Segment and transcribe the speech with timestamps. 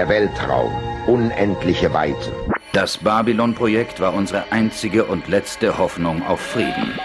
[0.00, 0.72] Der Weltraum,
[1.06, 2.32] unendliche Weiten.
[2.72, 6.98] Das Babylon-Projekt war unsere einzige und letzte Hoffnung auf Frieden.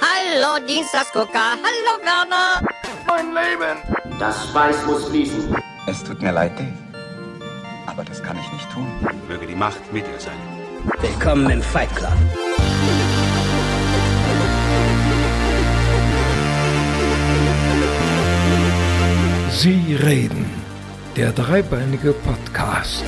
[0.00, 2.62] Hallo Dienstagsgucker, hallo Werner.
[3.08, 4.20] Mein Leben.
[4.20, 5.56] Das Speis muss fließen.
[5.88, 6.72] Es tut mir leid, Dave.
[7.86, 8.86] Aber das kann ich nicht tun.
[9.26, 10.38] Möge die Macht mit dir sein.
[11.00, 12.12] Willkommen im Fight Club.
[19.60, 20.46] Sie reden.
[21.16, 23.02] Der dreibeinige Podcast.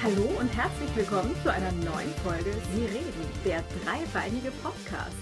[0.00, 5.16] Hallo und herzlich willkommen zu einer neuen Folge Sie reden, der dreibeinige Podcast.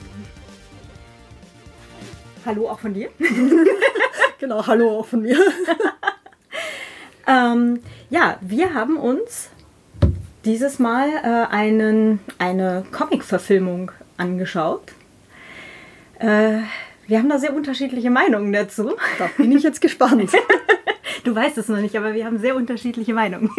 [2.44, 3.08] Hallo auch von dir.
[4.38, 5.38] genau, hallo auch von mir.
[7.26, 9.48] ähm, ja, wir haben uns
[10.48, 14.92] dieses Mal äh, einen, eine Comic-Verfilmung angeschaut.
[16.18, 16.60] Äh,
[17.06, 18.92] wir haben da sehr unterschiedliche Meinungen dazu.
[19.18, 20.30] Da bin ich jetzt gespannt.
[21.24, 23.50] du weißt es noch nicht, aber wir haben sehr unterschiedliche Meinungen.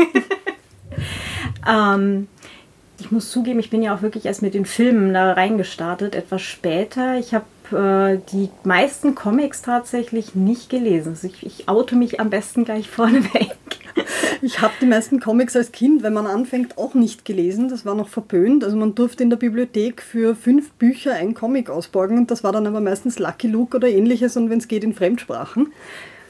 [1.70, 2.28] ähm,
[3.00, 6.42] ich muss zugeben, ich bin ja auch wirklich erst mit den Filmen da reingestartet, etwas
[6.42, 7.20] später.
[7.20, 11.10] Ich habe äh, die meisten Comics tatsächlich nicht gelesen.
[11.10, 13.56] Also ich, ich oute mich am besten gleich vorneweg.
[14.42, 17.70] Ich habe die meisten Comics als Kind, wenn man anfängt, auch nicht gelesen.
[17.70, 18.64] Das war noch verpönt.
[18.64, 22.52] Also man durfte in der Bibliothek für fünf Bücher ein Comic ausborgen und das war
[22.52, 25.72] dann aber meistens Lucky Luke oder ähnliches und wenn es geht in Fremdsprachen.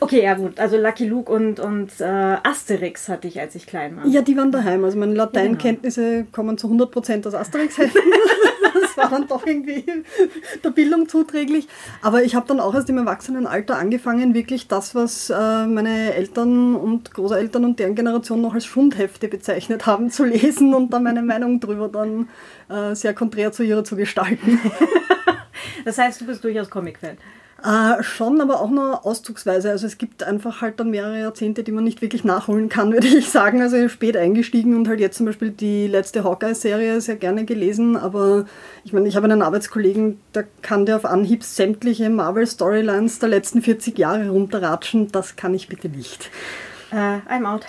[0.02, 0.60] Okay, ja gut.
[0.60, 2.04] Also Lucky Luke und, und äh,
[2.44, 4.06] Asterix hatte ich, als ich klein war.
[4.06, 4.84] Ja, die waren daheim.
[4.86, 6.28] Also meine Lateinkenntnisse ja, genau.
[6.32, 7.76] kommen zu 100% aus Asterix
[8.82, 9.84] das war dann doch irgendwie
[10.64, 11.68] der Bildung zuträglich.
[12.02, 16.76] Aber ich habe dann auch erst im Erwachsenenalter angefangen, wirklich das, was äh, meine Eltern
[16.76, 21.22] und Großeltern und deren Generation noch als Schundhefte bezeichnet haben, zu lesen und dann meine
[21.22, 22.30] Meinung darüber dann
[22.70, 24.60] äh, sehr konträr zu ihrer zu gestalten.
[25.86, 27.18] das heißt, du bist durchaus Comic-Fan.
[27.64, 29.70] Äh, schon, aber auch nur auszugsweise.
[29.70, 33.08] Also es gibt einfach halt dann mehrere Jahrzehnte, die man nicht wirklich nachholen kann, würde
[33.08, 33.62] ich sagen.
[33.62, 37.98] Also spät eingestiegen und halt jetzt zum Beispiel die letzte Hawkeye-Serie sehr gerne gelesen.
[37.98, 38.46] Aber
[38.86, 43.62] ich meine, ich habe einen Arbeitskollegen, der kann dir auf Anhieb sämtliche Marvel-Storylines der letzten
[43.62, 45.12] 40 Jahre runterratschen.
[45.12, 46.30] Das kann ich bitte nicht.
[46.92, 47.66] Uh, I'm out.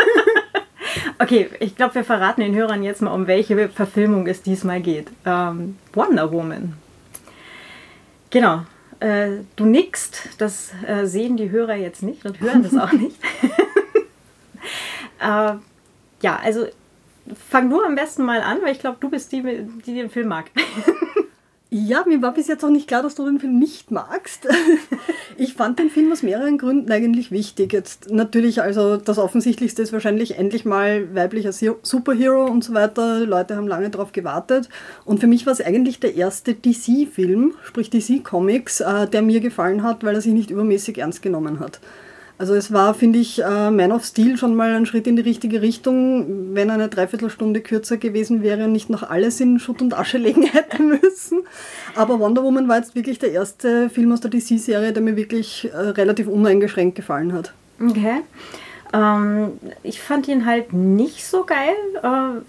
[1.18, 5.08] okay, ich glaube, wir verraten den Hörern jetzt mal, um welche Verfilmung es diesmal geht.
[5.24, 6.72] Um, Wonder Woman.
[8.30, 8.62] Genau,
[9.00, 13.16] äh, du nickst, das äh, sehen die Hörer jetzt nicht und hören das auch nicht.
[15.20, 15.54] äh,
[16.22, 16.66] ja, also
[17.48, 19.42] fang du am besten mal an, weil ich glaube, du bist die,
[19.86, 20.50] die den Film mag.
[21.68, 24.46] Ja, mir war bis jetzt auch nicht klar, dass du den Film nicht magst.
[25.38, 27.70] Ich fand den Film aus mehreren Gründen eigentlich wichtig.
[27.74, 33.20] Jetzt natürlich, also das Offensichtlichste ist wahrscheinlich endlich mal weiblicher Superhero und so weiter.
[33.20, 34.70] Die Leute haben lange darauf gewartet.
[35.04, 39.82] Und für mich war es eigentlich der erste DC-Film, sprich DC-Comics, äh, der mir gefallen
[39.82, 41.80] hat, weil er sich nicht übermäßig ernst genommen hat.
[42.38, 45.22] Also es war, finde ich, äh, Man of Steel schon mal ein Schritt in die
[45.22, 49.94] richtige Richtung, wenn eine Dreiviertelstunde kürzer gewesen wäre und nicht noch alles in Schutt und
[49.94, 51.40] Asche legen hätte müssen.
[51.94, 55.70] Aber Wonder Woman war jetzt wirklich der erste Film aus der DC-Serie, der mir wirklich
[55.72, 57.54] äh, relativ uneingeschränkt gefallen hat.
[57.80, 58.20] Okay.
[58.92, 61.74] Ähm, ich fand ihn halt nicht so geil.
[62.02, 62.42] Äh,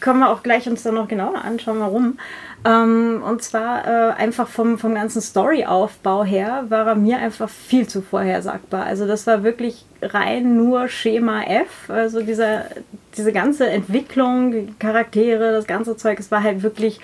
[0.00, 2.18] können wir auch gleich uns dann noch genauer anschauen, warum.
[2.64, 7.86] Ähm, und zwar äh, einfach vom, vom ganzen Storyaufbau her war er mir einfach viel
[7.86, 8.84] zu vorhersagbar.
[8.84, 11.88] Also das war wirklich rein nur Schema F.
[11.88, 12.66] Also dieser,
[13.16, 17.00] diese ganze Entwicklung, Charaktere, das ganze Zeug, es war halt wirklich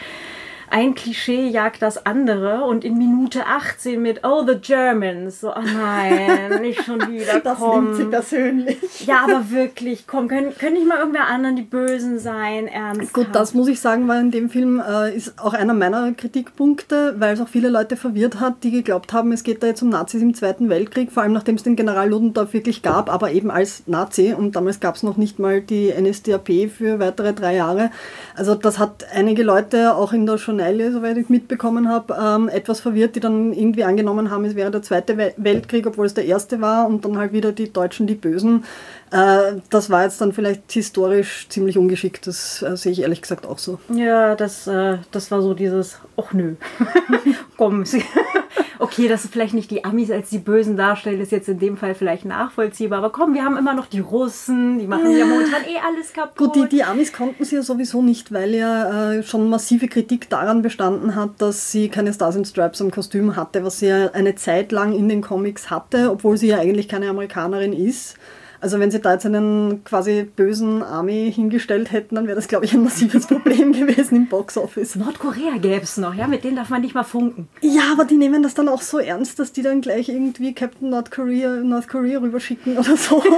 [0.70, 5.40] ein Klischee jagt das andere und in Minute 18 mit Oh, the Germans.
[5.40, 7.40] So, oh nein, nicht schon wieder.
[7.40, 7.84] Das komm.
[7.84, 9.06] nimmt sie persönlich.
[9.06, 13.12] Ja, aber wirklich, komm, können, können nicht mal irgendwer anderen die Bösen sein, ernsthaft.
[13.12, 17.14] Gut, das muss ich sagen, weil in dem Film äh, ist auch einer meiner Kritikpunkte,
[17.18, 19.88] weil es auch viele Leute verwirrt hat, die geglaubt haben, es geht da jetzt um
[19.90, 23.50] Nazis im Zweiten Weltkrieg, vor allem nachdem es den General Ludendorff wirklich gab, aber eben
[23.50, 27.90] als Nazi und damals gab es noch nicht mal die NSDAP für weitere drei Jahre.
[28.34, 32.80] Also das hat einige Leute auch in der Journalie, soweit ich mitbekommen habe, ähm, etwas
[32.80, 36.60] verwirrt, die dann irgendwie angenommen haben, es wäre der Zweite Weltkrieg, obwohl es der erste
[36.60, 38.64] war und dann halt wieder die Deutschen die Bösen.
[39.10, 43.46] Äh, das war jetzt dann vielleicht historisch ziemlich ungeschickt, das äh, sehe ich ehrlich gesagt
[43.46, 43.78] auch so.
[43.88, 46.56] Ja, das, äh, das war so dieses, ach nö,
[47.56, 47.84] komm,
[48.80, 51.94] okay, dass vielleicht nicht die Amis als die Bösen darstellen, ist jetzt in dem Fall
[51.94, 52.98] vielleicht nachvollziehbar.
[52.98, 56.12] Aber komm, wir haben immer noch die Russen, die machen ja, ja momentan eh alles
[56.12, 56.36] kaputt.
[56.36, 60.28] Gut, die, die Amis konnten sie ja sowieso nicht, weil ja äh, schon massive Kritik
[60.30, 64.10] daran bestanden hat, dass sie keine Stars and Stripes am Kostüm hatte, was sie ja
[64.12, 68.16] eine Zeit lang in den Comics hatte, obwohl sie ja eigentlich keine Amerikanerin ist.
[68.60, 72.64] Also wenn sie da jetzt einen quasi bösen Army hingestellt hätten, dann wäre das, glaube
[72.64, 74.96] ich, ein massives Problem gewesen im Boxoffice.
[74.96, 77.48] Nordkorea gäbe es noch, ja, mit denen darf man nicht mal funken.
[77.60, 80.90] Ja, aber die nehmen das dann auch so ernst, dass die dann gleich irgendwie Captain
[80.90, 83.22] Nordkorea, Nordkorea rüberschicken oder so.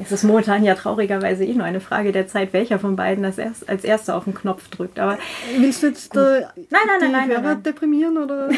[0.00, 3.36] Es ist momentan ja traurigerweise eh nur eine Frage der Zeit, welcher von beiden das
[3.36, 4.98] erst, als Erster auf den Knopf drückt.
[4.98, 5.18] Aber
[5.58, 7.62] Willst du jetzt da nein, nein, die nein, nein, nein.
[7.62, 8.48] deprimieren oder?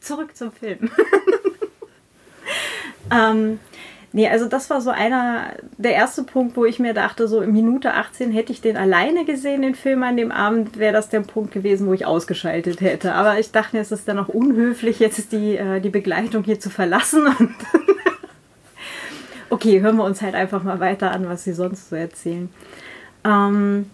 [0.00, 0.90] zurück zum Film.
[3.10, 3.58] Ähm,
[4.12, 7.52] nee, also das war so einer, der erste Punkt, wo ich mir dachte, so in
[7.52, 11.20] Minute 18 hätte ich den alleine gesehen, den Film an dem Abend, wäre das der
[11.20, 13.14] Punkt gewesen, wo ich ausgeschaltet hätte.
[13.14, 16.70] Aber ich dachte es ist dann auch unhöflich, jetzt die, äh, die Begleitung hier zu
[16.70, 17.26] verlassen.
[17.38, 17.54] Und
[19.50, 22.48] okay, hören wir uns halt einfach mal weiter an, was sie sonst so erzählen.
[23.24, 23.90] Ähm,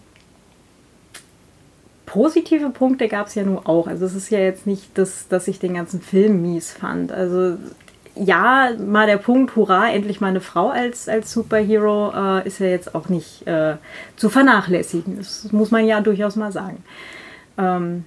[2.05, 3.87] positive Punkte gab es ja nur auch.
[3.87, 7.11] Also es ist ja jetzt nicht, das, dass ich den ganzen Film mies fand.
[7.11, 7.57] Also
[8.15, 12.67] ja, mal der Punkt, hurra, endlich mal eine Frau als, als Superhero, äh, ist ja
[12.67, 13.75] jetzt auch nicht äh,
[14.15, 15.17] zu vernachlässigen.
[15.17, 16.83] Das muss man ja durchaus mal sagen.
[17.57, 18.05] Ähm,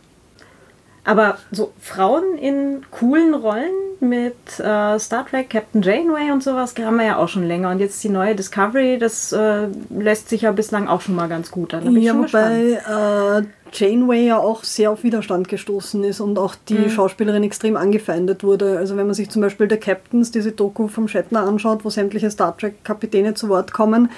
[1.07, 6.97] aber so Frauen in coolen Rollen mit äh, Star Trek, Captain Janeway und sowas haben
[6.97, 7.71] wir ja auch schon länger.
[7.71, 11.51] Und jetzt die neue Discovery, das äh, lässt sich ja bislang auch schon mal ganz
[11.51, 11.97] gut an.
[11.97, 13.43] Ja, wobei äh,
[13.73, 16.91] Janeway ja auch sehr auf Widerstand gestoßen ist und auch die Mhm.
[16.91, 18.77] Schauspielerin extrem angefeindet wurde.
[18.77, 22.31] Also wenn man sich zum Beispiel der Captains, diese Doku vom Shatner anschaut, wo sämtliche
[22.31, 24.11] Star Trek-Kapitäne zu Wort kommen,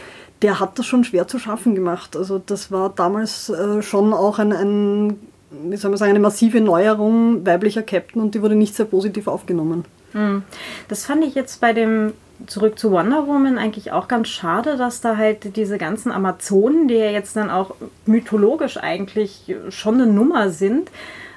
[0.43, 2.17] der hat das schon schwer zu schaffen gemacht.
[2.17, 5.19] Also das war damals äh, schon auch ein, ein,
[5.51, 9.27] wie soll man sagen, eine massive Neuerung weiblicher Captain und die wurde nicht sehr positiv
[9.29, 9.85] aufgenommen.
[10.13, 10.43] Hm.
[10.89, 12.13] Das fand ich jetzt bei dem
[12.47, 16.95] zurück zu Wonder Woman eigentlich auch ganz schade, dass da halt diese ganzen Amazonen, die
[16.95, 17.75] ja jetzt dann auch
[18.07, 20.91] mythologisch eigentlich schon eine Nummer sind,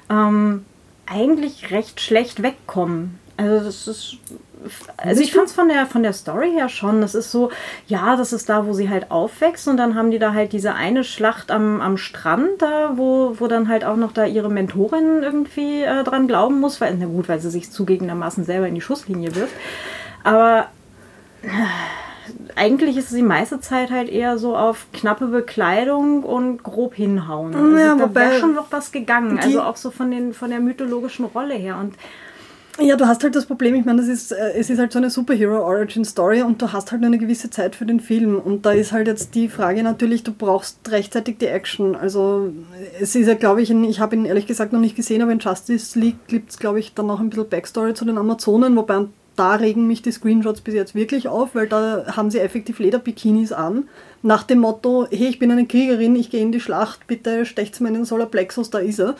[0.08, 0.64] ähm,
[1.06, 3.18] eigentlich recht schlecht wegkommen.
[3.36, 4.18] Also das ist
[4.96, 7.00] also ich fand es von der, von der Story her schon.
[7.00, 7.50] Das ist so,
[7.86, 10.74] ja, das ist da, wo sie halt aufwächst und dann haben die da halt diese
[10.74, 15.22] eine Schlacht am, am Strand da, wo, wo dann halt auch noch da ihre Mentorin
[15.22, 18.80] irgendwie äh, dran glauben muss, weil, na gut, weil sie sich zugegebenermaßen selber in die
[18.80, 19.54] Schusslinie wirft.
[20.24, 20.66] Aber
[21.42, 21.48] äh,
[22.56, 27.54] eigentlich ist es die meiste Zeit halt eher so auf knappe Bekleidung und grob hinhauen.
[27.54, 29.38] Also Ja, da wobei wäre schon noch was gegangen.
[29.38, 31.78] Also auch so von, den, von der mythologischen Rolle her.
[31.78, 31.94] Und
[32.80, 34.98] Ja, du hast halt das Problem, ich meine, das ist, äh, es ist halt so
[34.98, 38.38] eine Superhero-Origin-Story und du hast halt nur eine gewisse Zeit für den Film.
[38.38, 41.94] Und da ist halt jetzt die Frage natürlich, du brauchst rechtzeitig die Action.
[41.94, 42.50] Also
[42.98, 45.32] es ist ja, glaube ich, in, ich habe ihn ehrlich gesagt noch nicht gesehen, aber
[45.32, 48.74] in Justice League gibt es, glaube ich, dann noch ein bisschen Backstory zu den Amazonen,
[48.74, 49.04] wobei
[49.36, 53.52] da regen mich die Screenshots bis jetzt wirklich auf, weil da haben sie effektiv Lederbikinis
[53.52, 53.88] an.
[54.22, 57.80] Nach dem Motto, hey, ich bin eine Kriegerin, ich gehe in die Schlacht, bitte stecht's
[57.80, 59.16] mir in den Solarplexus, da ist er.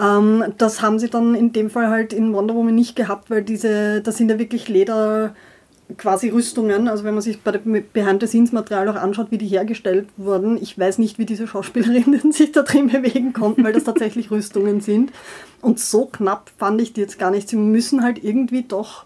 [0.00, 3.42] Ähm, das haben sie dann in dem Fall halt in Wonder Woman nicht gehabt, weil
[3.42, 5.34] diese, das sind ja wirklich Leder
[5.96, 6.88] quasi Rüstungen.
[6.88, 10.98] Also wenn man sich bei dem Behind-the-Scenes-Material auch anschaut, wie die hergestellt wurden, ich weiß
[10.98, 15.12] nicht, wie diese Schauspielerinnen sich da drin bewegen konnten, weil das tatsächlich Rüstungen sind.
[15.60, 17.48] Und so knapp fand ich die jetzt gar nicht.
[17.48, 19.04] Sie müssen halt irgendwie doch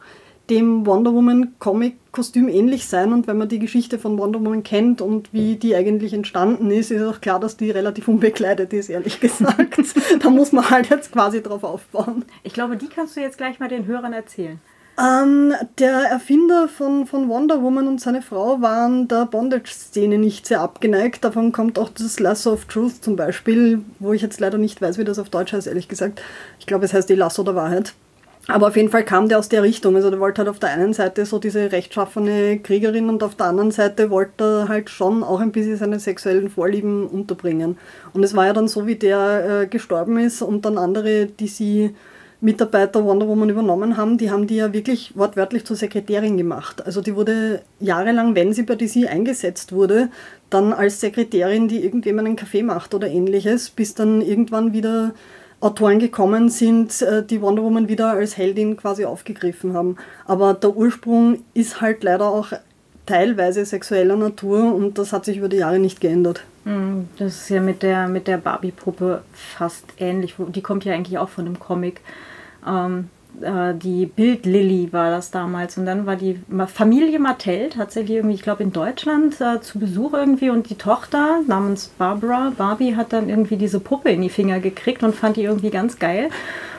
[0.51, 4.63] dem Wonder Woman Comic Kostüm ähnlich sein und wenn man die Geschichte von Wonder Woman
[4.63, 8.89] kennt und wie die eigentlich entstanden ist, ist auch klar, dass die relativ unbekleidet ist,
[8.89, 9.79] ehrlich gesagt.
[10.21, 12.25] da muss man halt jetzt quasi drauf aufbauen.
[12.43, 14.59] ich glaube, die kannst du jetzt gleich mal den Hörern erzählen.
[14.99, 20.63] Ähm, der Erfinder von, von Wonder Woman und seine Frau waren der Bondage-Szene nicht sehr
[20.63, 21.23] abgeneigt.
[21.23, 24.97] Davon kommt auch das Lasso of Truth zum Beispiel, wo ich jetzt leider nicht weiß,
[24.97, 26.23] wie das auf Deutsch heißt, ehrlich gesagt.
[26.59, 27.93] Ich glaube, es heißt die Lasso der Wahrheit.
[28.49, 29.97] Aber auf jeden Fall kam der aus der Richtung.
[29.97, 33.47] Also der wollte halt auf der einen Seite so diese rechtschaffene Kriegerin und auf der
[33.47, 37.77] anderen Seite wollte er halt schon auch ein bisschen seine sexuellen Vorlieben unterbringen.
[38.13, 41.49] Und es war ja dann so, wie der äh, gestorben ist und dann andere, die
[41.49, 41.95] sie
[42.41, 46.85] Mitarbeiter Wonder Woman übernommen haben, die haben die ja wirklich wortwörtlich zur Sekretärin gemacht.
[46.85, 50.11] Also die wurde jahrelang, wenn sie bei DC eingesetzt wurde,
[50.51, 55.15] dann als Sekretärin, die irgendwem einen Kaffee macht oder ähnliches, bis dann irgendwann wieder
[55.61, 59.97] Autoren gekommen sind, äh, die Wonder Woman wieder als Heldin quasi aufgegriffen haben.
[60.27, 62.53] Aber der Ursprung ist halt leider auch
[63.07, 66.45] teilweise sexueller Natur und das hat sich über die Jahre nicht geändert.
[66.65, 70.35] Hm, Das ist ja mit der, mit der Barbie-Puppe fast ähnlich.
[70.39, 72.01] Die kommt ja eigentlich auch von dem Comic.
[72.67, 73.09] Ähm,
[73.41, 75.79] äh, die Bild Lilly war das damals.
[75.79, 80.15] Und dann war die Familie Mattel tatsächlich irgendwie, ich glaube, in Deutschland äh, zu Besuch
[80.15, 80.51] irgendwie.
[80.51, 85.03] Und die Tochter namens Barbara, Barbie, hat dann irgendwie diese Puppe in die Finger gekriegt
[85.03, 86.31] und fand die irgendwie ganz geil.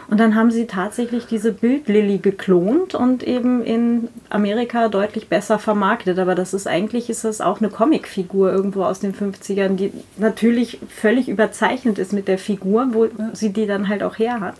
[0.10, 6.18] Und dann haben sie tatsächlich diese Bildlilly geklont und eben in Amerika deutlich besser vermarktet.
[6.18, 10.80] Aber das ist eigentlich ist das auch eine Comicfigur irgendwo aus den 50ern, die natürlich
[10.88, 14.56] völlig überzeichnet ist mit der Figur, wo sie die dann halt auch her hat.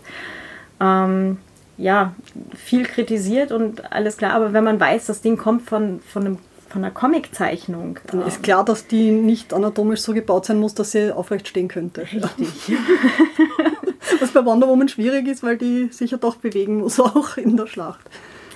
[0.80, 1.38] Ähm,
[1.78, 2.12] ja,
[2.56, 4.32] viel kritisiert und alles klar.
[4.32, 7.98] Aber wenn man weiß, das Ding kommt von, von, einem, von einer Comiczeichnung.
[8.08, 11.68] Dann ist klar, dass die nicht anatomisch so gebaut sein muss, dass sie aufrecht stehen
[11.68, 12.02] könnte.
[12.02, 12.76] Richtig.
[14.20, 17.56] Was bei Wonder Woman schwierig ist, weil die sich ja doch bewegen muss, auch in
[17.56, 18.00] der Schlacht.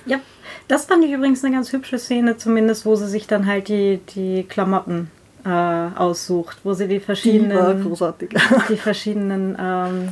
[0.05, 0.19] Ja,
[0.67, 3.99] das fand ich übrigens eine ganz hübsche Szene, zumindest, wo sie sich dann halt die,
[4.15, 5.09] die Klamotten
[5.45, 8.29] äh, aussucht, wo sie die verschiedenen, Die war großartig.
[8.69, 10.09] die verschiedenen ähm,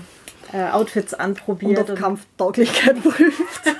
[0.53, 1.79] äh, Outfits anprobiert.
[1.79, 3.61] Und auf Kampftauglichkeit prüft.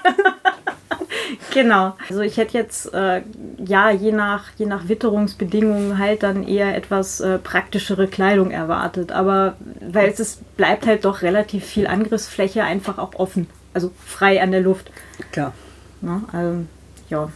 [1.54, 1.96] Genau.
[2.10, 3.22] Also ich hätte jetzt äh,
[3.58, 9.12] ja je nach je nach Witterungsbedingungen halt dann eher etwas äh, praktischere Kleidung erwartet.
[9.12, 14.42] Aber weil es ist, bleibt halt doch relativ viel Angriffsfläche einfach auch offen, also frei
[14.42, 14.92] an der Luft.
[15.32, 15.54] Klar.
[16.02, 16.22] Ne?
[16.32, 16.66] Also,
[17.10, 17.30] ja.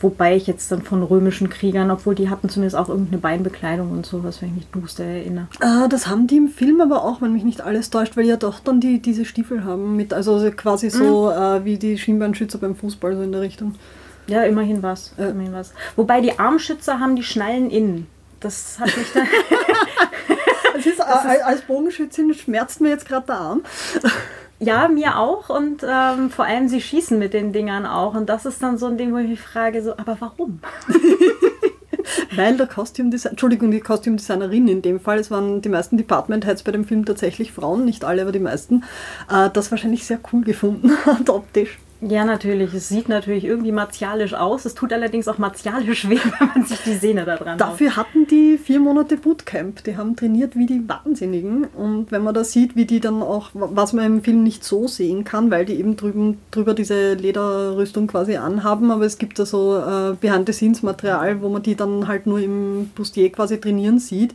[0.00, 4.06] Wobei ich jetzt dann von römischen Kriegern, obwohl die hatten zumindest auch irgendeine Beinbekleidung und
[4.06, 5.48] sowas, wenn ich mich duster erinnere.
[5.60, 8.30] Ah, das haben die im Film aber auch, wenn mich nicht alles täuscht, weil die
[8.30, 12.58] ja doch dann die, diese Stiefel haben, mit, also quasi so äh, wie die Schienbeinschützer
[12.58, 13.74] beim Fußball, so in der Richtung.
[14.28, 15.14] Ja, immerhin was.
[15.16, 15.30] Ja.
[15.30, 15.72] Immerhin was.
[15.96, 18.06] Wobei die Armschützer haben die Schnallen innen.
[18.40, 19.26] Das hat mich dann.
[20.78, 23.62] Ist, äh, als Bogenschützin schmerzt mir jetzt gerade der Arm.
[24.60, 28.44] Ja, mir auch und ähm, vor allem sie schießen mit den Dingern auch und das
[28.44, 30.60] ist dann so ein Ding, wo ich mich frage, so, aber warum?
[32.34, 36.64] Weil der Kostümdesigner, Entschuldigung, die Kostümdesignerin in dem Fall, es waren die meisten Department Heads
[36.64, 38.82] bei dem Film tatsächlich Frauen, nicht alle, aber die meisten,
[39.30, 41.78] äh, das wahrscheinlich sehr cool gefunden hat, optisch.
[42.00, 42.72] Ja, natürlich.
[42.74, 44.64] Es sieht natürlich irgendwie martialisch aus.
[44.64, 47.60] Es tut allerdings auch martialisch weh, wenn man sich die Sehne da dran haut.
[47.60, 49.82] Dafür hatten die vier Monate Bootcamp.
[49.82, 51.64] Die haben trainiert wie die Wahnsinnigen.
[51.64, 54.86] Und wenn man da sieht, wie die dann auch, was man im Film nicht so
[54.86, 59.46] sehen kann, weil die eben drüben, drüber diese Lederrüstung quasi anhaben, aber es gibt da
[59.46, 64.34] so äh, Behind-the-Scenes-Material, wo man die dann halt nur im Bustier quasi trainieren sieht.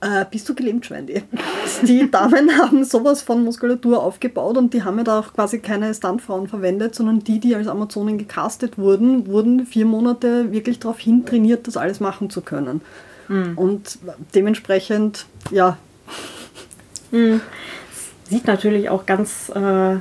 [0.00, 1.22] Äh, bist du gelähmt, Schweindi?
[1.82, 5.92] Die Damen haben sowas von Muskulatur aufgebaut und die haben ja da auch quasi keine
[5.92, 11.26] Stuntfrauen verwendet, sondern die, die als Amazonen gecastet wurden, wurden vier Monate wirklich darauf hin
[11.26, 12.80] trainiert, das alles machen zu können.
[13.56, 13.98] Und
[14.34, 15.76] dementsprechend, ja,
[18.30, 19.96] Sieht natürlich auch ganz äh,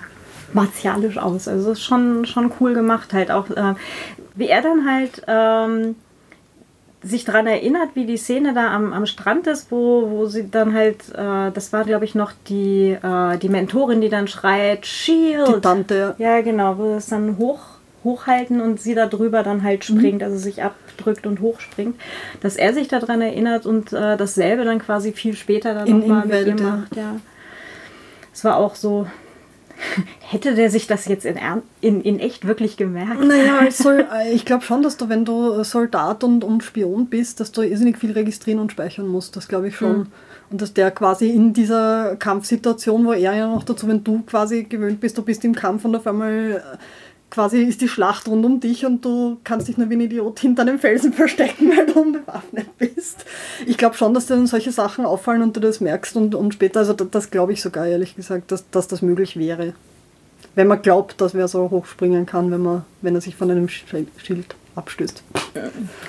[0.53, 1.47] martialisch aus.
[1.47, 3.49] Also ist schon, schon cool gemacht halt auch.
[3.49, 3.75] Äh,
[4.35, 5.95] wie er dann halt ähm,
[7.03, 10.73] sich daran erinnert, wie die Szene da am, am Strand ist, wo, wo sie dann
[10.73, 15.47] halt, äh, das war glaube ich noch die, äh, die Mentorin, die dann schreit, Shield.
[15.57, 17.59] die Tante, Ja, genau, wo sie es dann hoch,
[18.03, 19.97] hochhalten und sie da drüber dann halt Mhm.
[19.99, 21.95] springt, also sich abdrückt und hochspringt,
[22.41, 26.47] dass er sich daran erinnert und äh, dasselbe dann quasi viel später dann nochmal mit
[26.47, 26.95] ihr macht.
[26.95, 27.15] Ja.
[28.33, 29.07] Es war auch so,
[30.19, 31.37] hätte der sich das jetzt in,
[31.81, 33.23] in, in echt wirklich gemerkt?
[33.23, 37.07] Naja, als Sol äh, ich glaube schon, dass du, wenn du Soldat und, und Spion
[37.07, 39.35] bist, dass du irrsinnig viel registrieren und speichern musst.
[39.35, 40.07] Das glaube ich schon.
[40.49, 44.63] Und dass der quasi in dieser Kampfsituation, wo er ja noch dazu, wenn du quasi
[44.63, 46.77] gewöhnt bist, du bist im Kampf und auf einmal äh,
[47.29, 50.39] quasi ist die Schlacht rund um dich und du kannst dich nur wie ein Idiot
[50.39, 53.25] hinter einem Felsen verstecken, weil du unbewaffnet bist.
[53.65, 56.53] Ich glaube schon, dass dir dann solche Sachen auffallen und du das merkst und, und
[56.53, 59.73] später, also das, das glaube ich sogar ehrlich gesagt, dass, dass das möglich wäre.
[60.55, 63.67] Wenn man glaubt, dass wer so hochspringen kann, wenn, man, wenn er sich von einem
[63.67, 65.21] Sch- Schild abstößt.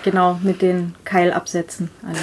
[0.05, 1.91] Genau, mit den Keilabsätzen.
[2.07, 2.17] alle.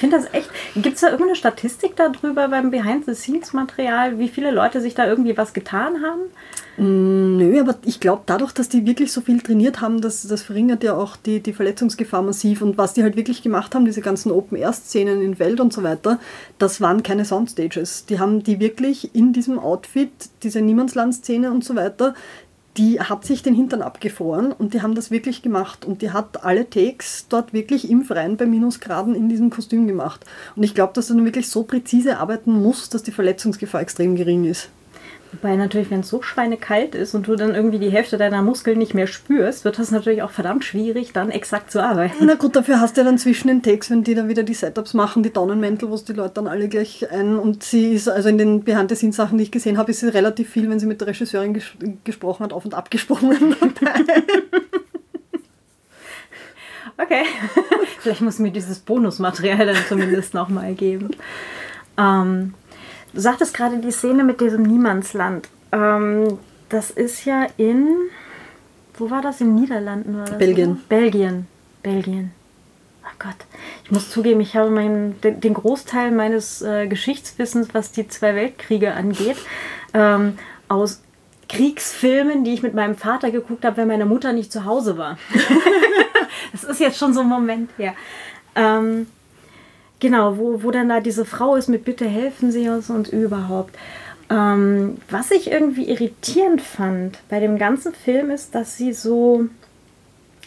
[0.00, 0.48] Ich finde das echt.
[0.76, 5.52] Gibt es da irgendeine Statistik darüber beim Behind-the-Scenes-Material, wie viele Leute sich da irgendwie was
[5.52, 6.22] getan haben?
[6.78, 10.82] Nö, aber ich glaube, dadurch, dass die wirklich so viel trainiert haben, das, das verringert
[10.82, 12.62] ja auch die, die Verletzungsgefahr massiv.
[12.62, 16.18] Und was die halt wirklich gemacht haben, diese ganzen Open-Air-Szenen in Welt und so weiter,
[16.56, 18.06] das waren keine Soundstages.
[18.06, 22.14] Die haben die wirklich in diesem Outfit, diese Niemandsland-Szene und so weiter,
[22.76, 25.84] die hat sich den Hintern abgefroren und die haben das wirklich gemacht.
[25.84, 30.24] Und die hat alle Takes dort wirklich im Freien bei Minusgraden in diesem Kostüm gemacht.
[30.56, 34.14] Und ich glaube, dass du dann wirklich so präzise arbeiten musst, dass die Verletzungsgefahr extrem
[34.14, 34.70] gering ist.
[35.32, 38.78] Wobei natürlich, wenn es so schweinekalt ist und du dann irgendwie die Hälfte deiner Muskeln
[38.78, 42.26] nicht mehr spürst, wird das natürlich auch verdammt schwierig, dann exakt zu arbeiten.
[42.26, 44.54] Na gut, dafür hast du ja dann zwischen den Takes, wenn die dann wieder die
[44.54, 47.38] Setups machen, die Daunenmäntel, wo es die Leute dann alle gleich ein.
[47.38, 50.68] Und sie ist, also in den Behind-the-Scenes-Sachen, die ich gesehen habe, ist sie relativ viel,
[50.68, 51.66] wenn sie mit der Regisseurin ges
[52.02, 53.54] gesprochen hat, auf und abgesprungen.
[57.02, 57.24] Okay.
[58.00, 61.10] Vielleicht muss mir dieses Bonusmaterial dann zumindest nochmal geben.
[61.96, 62.54] Ähm,
[63.12, 65.48] du sagtest gerade die Szene mit diesem Niemandsland.
[65.72, 66.38] Ähm,
[66.68, 67.88] das ist ja in.
[68.94, 69.40] Wo war das?
[69.40, 70.38] In Niederlanden das?
[70.38, 70.72] Belgien.
[70.72, 70.80] Oder?
[70.88, 71.46] Belgien.
[71.82, 72.32] Belgien.
[73.04, 73.36] Oh Gott.
[73.84, 78.34] Ich muss zugeben, ich habe meinen, den, den Großteil meines äh, Geschichtswissens, was die zwei
[78.34, 79.36] Weltkriege angeht,
[79.94, 80.38] ähm,
[80.68, 81.02] aus
[81.48, 85.18] Kriegsfilmen, die ich mit meinem Vater geguckt habe, wenn meine Mutter nicht zu Hause war.
[86.52, 87.94] Das ist jetzt schon so ein Moment her.
[88.56, 89.06] Ähm,
[90.00, 93.76] genau, wo, wo dann da diese Frau ist mit Bitte helfen Sie uns und überhaupt.
[94.30, 99.46] Ähm, was ich irgendwie irritierend fand bei dem ganzen Film ist, dass sie so,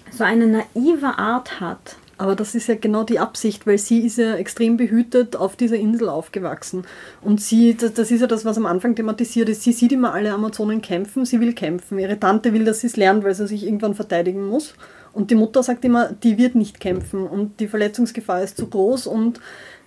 [0.10, 1.98] so eine naive Art hat.
[2.18, 5.76] Aber das ist ja genau die Absicht, weil sie ist ja extrem behütet auf dieser
[5.76, 6.86] Insel aufgewachsen.
[7.22, 9.64] Und sie, das, das ist ja das, was am Anfang thematisiert ist.
[9.64, 12.00] Sie sieht immer alle Amazonen kämpfen, sie will kämpfen.
[12.00, 14.76] Ihre Tante will, dass sie es lernt, weil sie sich irgendwann verteidigen muss.
[15.14, 19.08] Und die Mutter sagt immer, die wird nicht kämpfen und die Verletzungsgefahr ist zu groß
[19.08, 19.40] und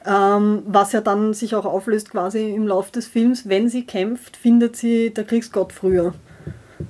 [0.06, 4.36] ähm, was ja dann sich auch auflöst quasi im Lauf des Films, wenn sie kämpft,
[4.36, 6.14] findet sie der Kriegsgott früher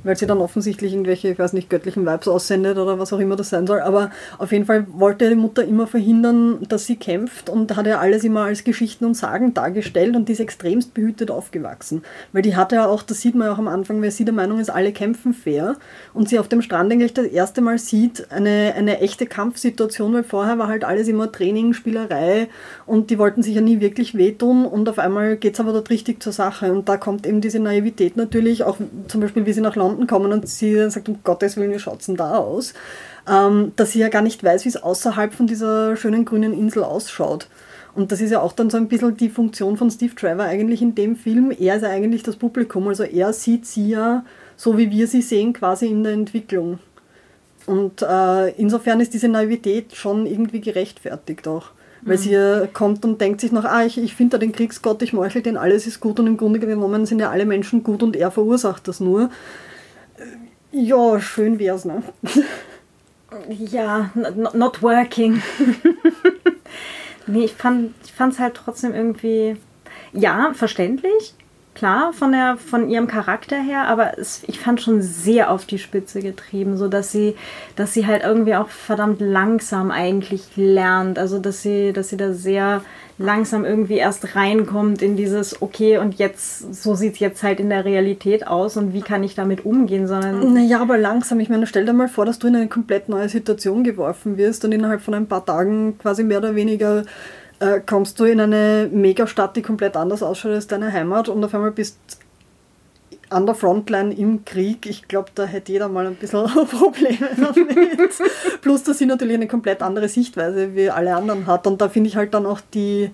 [0.02, 3.37] weil sie dann offensichtlich irgendwelche, ich weiß nicht, göttlichen Vibes aussendet oder was auch immer
[3.37, 3.81] das sein soll.
[3.81, 7.99] Aber auf jeden Fall wollte die Mutter immer verhindern, dass sie kämpft und hat ja
[7.99, 12.02] alles immer als Geschichten und Sagen dargestellt und die ist extremst behütet aufgewachsen.
[12.33, 14.35] Weil die hat ja auch, das sieht man ja auch am Anfang, weil sie der
[14.35, 15.76] Meinung ist, alle kämpfen fair
[16.14, 20.25] und sie auf dem Strand eigentlich das erste Mal sieht, eine, eine echte Kampfsituation, weil
[20.25, 22.49] vorher war halt alles immer Training, Spielerei
[22.87, 25.90] und die wollten sich ja nie wirklich wehtun und auf einmal geht es aber dort
[25.90, 28.78] richtig zur Sache und da kommt eben diese Naivität natürlich, auch
[29.09, 31.78] zum Beispiel, wie sie nach London kommen und sie dann sagt, um Gottes Willen, wie
[31.78, 32.75] schaut es denn da aus?
[33.28, 36.85] Ähm, dass sie ja gar nicht weiß, wie es außerhalb von dieser schönen grünen Insel
[36.85, 37.49] ausschaut.
[37.95, 40.83] Und das ist ja auch dann so ein bisschen die Funktion von Steve Trevor eigentlich
[40.83, 41.50] in dem Film.
[41.50, 42.87] Er ist ja eigentlich das Publikum.
[42.88, 44.25] Also er sieht sie ja
[44.56, 46.78] so, wie wir sie sehen, quasi in der Entwicklung.
[47.64, 51.71] Und äh, insofern ist diese Naivität schon irgendwie gerechtfertigt auch.
[52.02, 52.21] Weil mhm.
[52.21, 55.42] sie kommt und denkt sich noch, ah, ich, ich finde da den Kriegsgott, ich meuchel
[55.42, 58.30] den, alles ist gut und im Grunde genommen sind ja alle Menschen gut und er
[58.30, 59.30] verursacht das nur.
[60.78, 62.02] Ja, schön wär's, ne?
[63.49, 65.42] Ja, not working.
[67.26, 69.56] nee, ich fand es halt trotzdem irgendwie,
[70.12, 71.35] ja, verständlich,
[71.75, 75.78] klar, von, der, von ihrem Charakter her, aber es, ich fand schon sehr auf die
[75.78, 77.37] Spitze getrieben, so dass sie,
[77.75, 82.33] dass sie halt irgendwie auch verdammt langsam eigentlich lernt, also dass sie, dass sie da
[82.33, 82.83] sehr
[83.18, 87.70] langsam irgendwie erst reinkommt in dieses, okay, und jetzt, so sieht es jetzt halt in
[87.70, 90.52] der Realität aus und wie kann ich damit umgehen, sondern.
[90.52, 91.40] Naja, aber langsam.
[91.40, 94.64] Ich meine, stell dir mal vor, dass du in eine komplett neue Situation geworfen wirst
[94.64, 97.04] und innerhalb von ein paar Tagen quasi mehr oder weniger
[97.61, 101.54] äh, kommst du in eine Megastadt, die komplett anders ausschaut als deine Heimat und auf
[101.54, 101.99] einmal bist
[103.29, 108.12] an der Frontline im Krieg, ich glaube, da hätte jeder mal ein bisschen Probleme damit.
[108.61, 111.67] Plus, dass sie natürlich eine komplett andere Sichtweise wie alle anderen hat.
[111.67, 113.11] Und da finde ich halt dann auch die,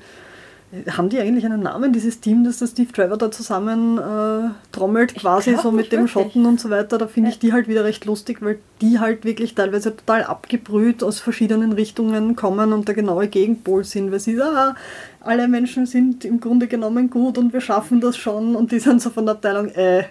[0.91, 5.15] haben die eigentlich einen Namen, dieses Team, das der Steve Trevor da zusammen äh, trommelt,
[5.15, 6.97] quasi so mit dem Schotten und so weiter?
[6.97, 11.03] Da finde ich die halt wieder recht lustig, weil die halt wirklich teilweise total abgebrüht
[11.03, 14.75] aus verschiedenen Richtungen kommen und der genaue Gegenpol sind, weil sie, ah,
[15.21, 19.03] alle Menschen sind im Grunde genommen gut und wir schaffen das schon und die sind
[19.03, 20.05] so von der Abteilung, äh,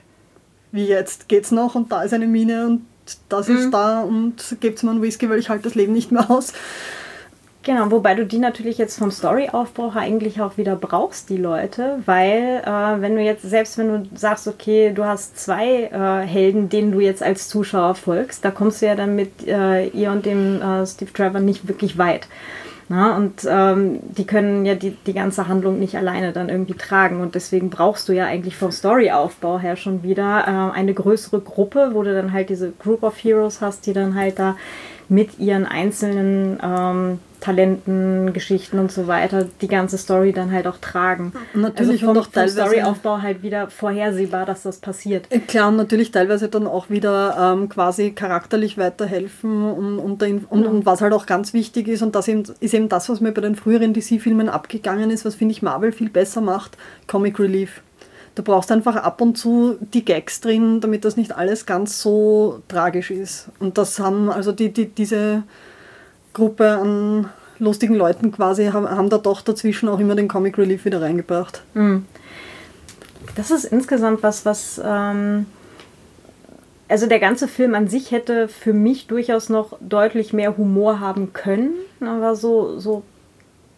[0.71, 2.85] wie jetzt, geht's noch und da ist eine Mine und
[3.29, 3.57] das mhm.
[3.57, 6.53] ist da und gebt's mir einen Whisky, weil ich halt das Leben nicht mehr aus.
[7.63, 12.63] Genau, wobei du die natürlich jetzt vom Storyaufbau eigentlich auch wieder brauchst, die Leute, weil
[12.65, 16.91] äh, wenn du jetzt, selbst wenn du sagst, okay, du hast zwei äh, Helden, denen
[16.91, 20.59] du jetzt als Zuschauer folgst, da kommst du ja dann mit äh, ihr und dem
[20.59, 22.27] äh, Steve Trevor nicht wirklich weit.
[22.89, 27.21] Na, und ähm, die können ja die, die ganze Handlung nicht alleine dann irgendwie tragen.
[27.21, 31.91] Und deswegen brauchst du ja eigentlich vom Storyaufbau her schon wieder äh, eine größere Gruppe,
[31.93, 34.57] wo du dann halt diese Group of Heroes hast, die dann halt da
[35.11, 40.77] mit ihren einzelnen ähm, Talenten, Geschichten und so weiter die ganze Story dann halt auch
[40.77, 41.33] tragen.
[41.53, 45.25] Natürlich also vom, und auch Storyaufbau halt wieder vorhersehbar, dass das passiert.
[45.29, 50.65] Äh, klar, und natürlich teilweise dann auch wieder ähm, quasi charakterlich weiterhelfen und, und, und,
[50.65, 53.33] und, was halt auch ganz wichtig ist und das eben, ist eben das, was mir
[53.33, 57.81] bei den früheren DC-Filmen abgegangen ist, was finde ich Marvel viel besser macht, Comic Relief.
[58.35, 62.61] Du brauchst einfach ab und zu die Gags drin, damit das nicht alles ganz so
[62.67, 63.49] tragisch ist.
[63.59, 65.43] Und das haben also die, die, diese
[66.33, 70.85] Gruppe an lustigen Leuten quasi, haben, haben da doch dazwischen auch immer den Comic Relief
[70.85, 71.61] wieder reingebracht.
[71.73, 72.05] Hm.
[73.35, 74.81] Das ist insgesamt was, was.
[74.83, 75.45] Ähm
[76.91, 81.31] also der ganze Film an sich hätte für mich durchaus noch deutlich mehr Humor haben
[81.31, 83.03] können, aber so, so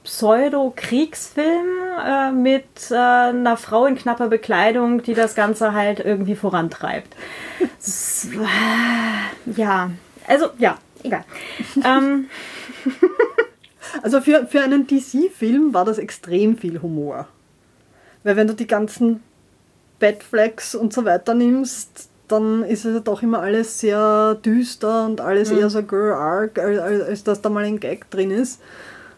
[0.04, 1.68] Pseudo-Kriegsfilm
[2.06, 7.16] äh, mit äh, einer Frau in knapper Bekleidung, die das Ganze halt irgendwie vorantreibt.
[7.80, 9.92] Das, äh, ja,
[10.28, 11.24] also ja, egal.
[11.84, 12.30] ähm.
[14.02, 17.28] Also für, für einen DC-Film war das extrem viel Humor.
[18.24, 19.22] Weil wenn du die ganzen
[20.00, 25.22] Batflex und so weiter nimmst, dann ist es ja doch immer alles sehr düster und
[25.22, 25.60] alles mhm.
[25.60, 28.60] eher so Girl Arc, als, als dass da mal ein Gag drin ist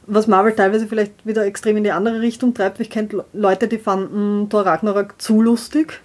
[0.07, 2.79] was Marvel teilweise vielleicht wieder extrem in die andere Richtung treibt.
[2.79, 6.01] Ich kenne Leute, die fanden Thor Ragnarok zu lustig.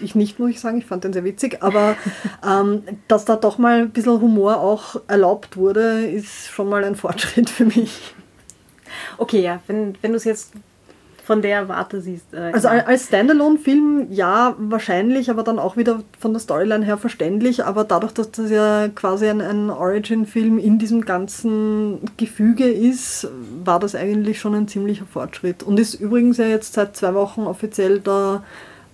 [0.00, 1.96] Ich nicht, muss ich sagen, ich fand den sehr witzig, aber
[2.46, 6.96] ähm, dass da doch mal ein bisschen Humor auch erlaubt wurde, ist schon mal ein
[6.96, 8.14] Fortschritt für mich.
[9.18, 10.52] Okay, ja, wenn, wenn du es jetzt
[11.32, 12.34] von der Warte siehst.
[12.34, 12.84] Äh, Also genau.
[12.84, 17.64] als Standalone-Film ja, wahrscheinlich, aber dann auch wieder von der Storyline her verständlich.
[17.64, 23.28] Aber dadurch, dass das ja quasi ein, ein Origin-Film in diesem ganzen Gefüge ist,
[23.64, 25.62] war das eigentlich schon ein ziemlicher Fortschritt.
[25.62, 28.42] Und ist übrigens ja jetzt seit zwei Wochen offiziell der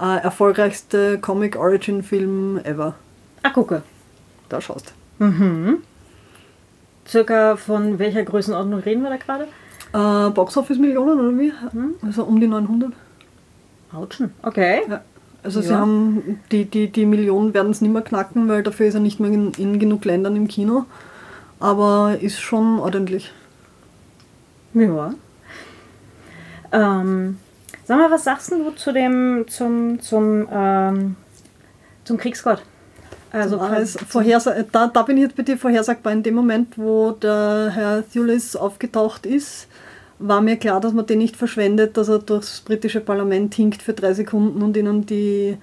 [0.01, 2.95] äh, erfolgreichste Comic-Origin-Film ever.
[3.43, 3.83] Ah, gucke.
[4.49, 4.95] Da schaust.
[7.05, 9.49] Circa von welcher Größenordnung reden wir da gerade?
[9.93, 11.53] Äh, Box-Office-Millionen oder wie?
[12.05, 12.93] Also um die 900.
[13.93, 14.33] Autschen.
[14.43, 14.83] Okay.
[14.89, 15.01] Ja.
[15.43, 15.79] Also sie Ja.
[15.79, 19.19] haben die, die, die Millionen werden es nicht mehr knacken, weil dafür ist er nicht
[19.21, 20.85] mehr in, in genug Ländern im Kino.
[21.61, 23.33] Aber ist schon ordentlich.
[24.75, 25.15] Ja.
[26.71, 27.39] Ähm,
[27.85, 31.17] sag mal, was sagst du zu dem, zum, zum, ähm,
[32.05, 32.63] zum Kriegsgott?
[33.31, 36.13] Also, Also quasi- vorhersa da, da bin ich jetzt bei dir vorhersagbar.
[36.13, 39.69] In dem Moment, wo der Herr Thulis aufgetaucht ist,
[40.19, 43.93] war mir klar, dass man den nicht verschwendet, dass er durchs britische Parlament hinkt für
[43.93, 45.57] drei Sekunden und ihnen die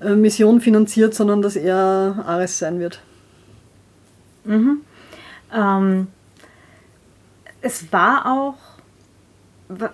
[0.00, 3.00] äh, Mission finanziert, sondern dass er Ares sein wird.
[5.54, 6.06] Ähm,
[7.60, 8.54] es war auch,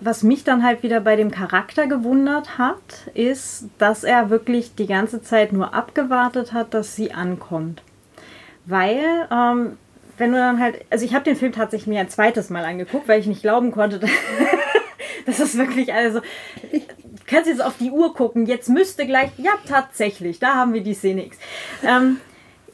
[0.01, 4.87] was mich dann halt wieder bei dem Charakter gewundert hat, ist, dass er wirklich die
[4.87, 7.81] ganze Zeit nur abgewartet hat, dass sie ankommt.
[8.65, 9.77] Weil, ähm,
[10.17, 13.07] wenn du dann halt, also ich habe den Film tatsächlich mir ein zweites Mal angeguckt,
[13.07, 13.99] weil ich nicht glauben konnte,
[15.25, 16.19] dass es wirklich, also,
[16.71, 20.81] du kannst jetzt auf die Uhr gucken, jetzt müsste gleich, ja, tatsächlich, da haben wir
[20.81, 21.37] die Szene X.
[21.83, 22.17] Ähm,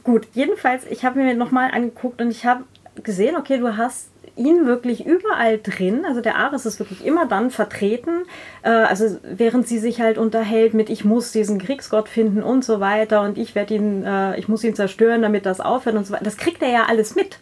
[0.06, 2.64] Gut, jedenfalls, ich habe mir nochmal angeguckt und ich habe
[3.02, 6.04] gesehen, okay, du hast ihn wirklich überall drin.
[6.06, 8.26] Also der Ares ist wirklich immer dann vertreten.
[8.64, 12.80] Äh, also während sie sich halt unterhält mit, ich muss diesen Kriegsgott finden und so
[12.80, 16.14] weiter und ich werde ihn, äh, ich muss ihn zerstören, damit das aufhört und so
[16.14, 16.26] weiter.
[16.26, 17.40] Das kriegt er ja alles mit.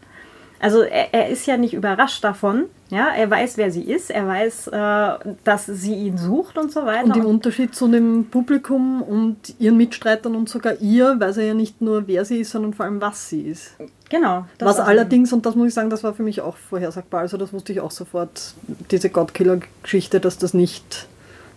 [0.64, 2.68] Also er, er ist ja nicht überrascht davon.
[2.90, 4.10] Ja, er weiß, wer sie ist.
[4.10, 7.04] Er weiß, äh, dass sie ihn sucht und so weiter.
[7.04, 11.54] Und im Unterschied zu dem Publikum und ihren Mitstreitern und sogar ihr, weiß er ja
[11.54, 13.72] nicht nur, wer sie ist, sondern vor allem, was sie ist.
[14.08, 14.46] genau.
[14.58, 17.36] das was allerdings, und das muss ich sagen, das war für mich auch vorhersagbar, also
[17.36, 18.54] das wusste ich auch sofort,
[18.90, 21.10] diese Godkiller-Geschichte, dass das nicht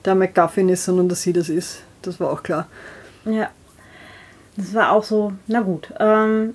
[0.05, 1.85] der McGuffin ist, sondern dass sie das ist.
[2.03, 2.67] Das war auch klar.
[3.25, 3.51] Ja.
[4.57, 5.93] Das war auch so, na gut.
[6.01, 6.55] Ähm,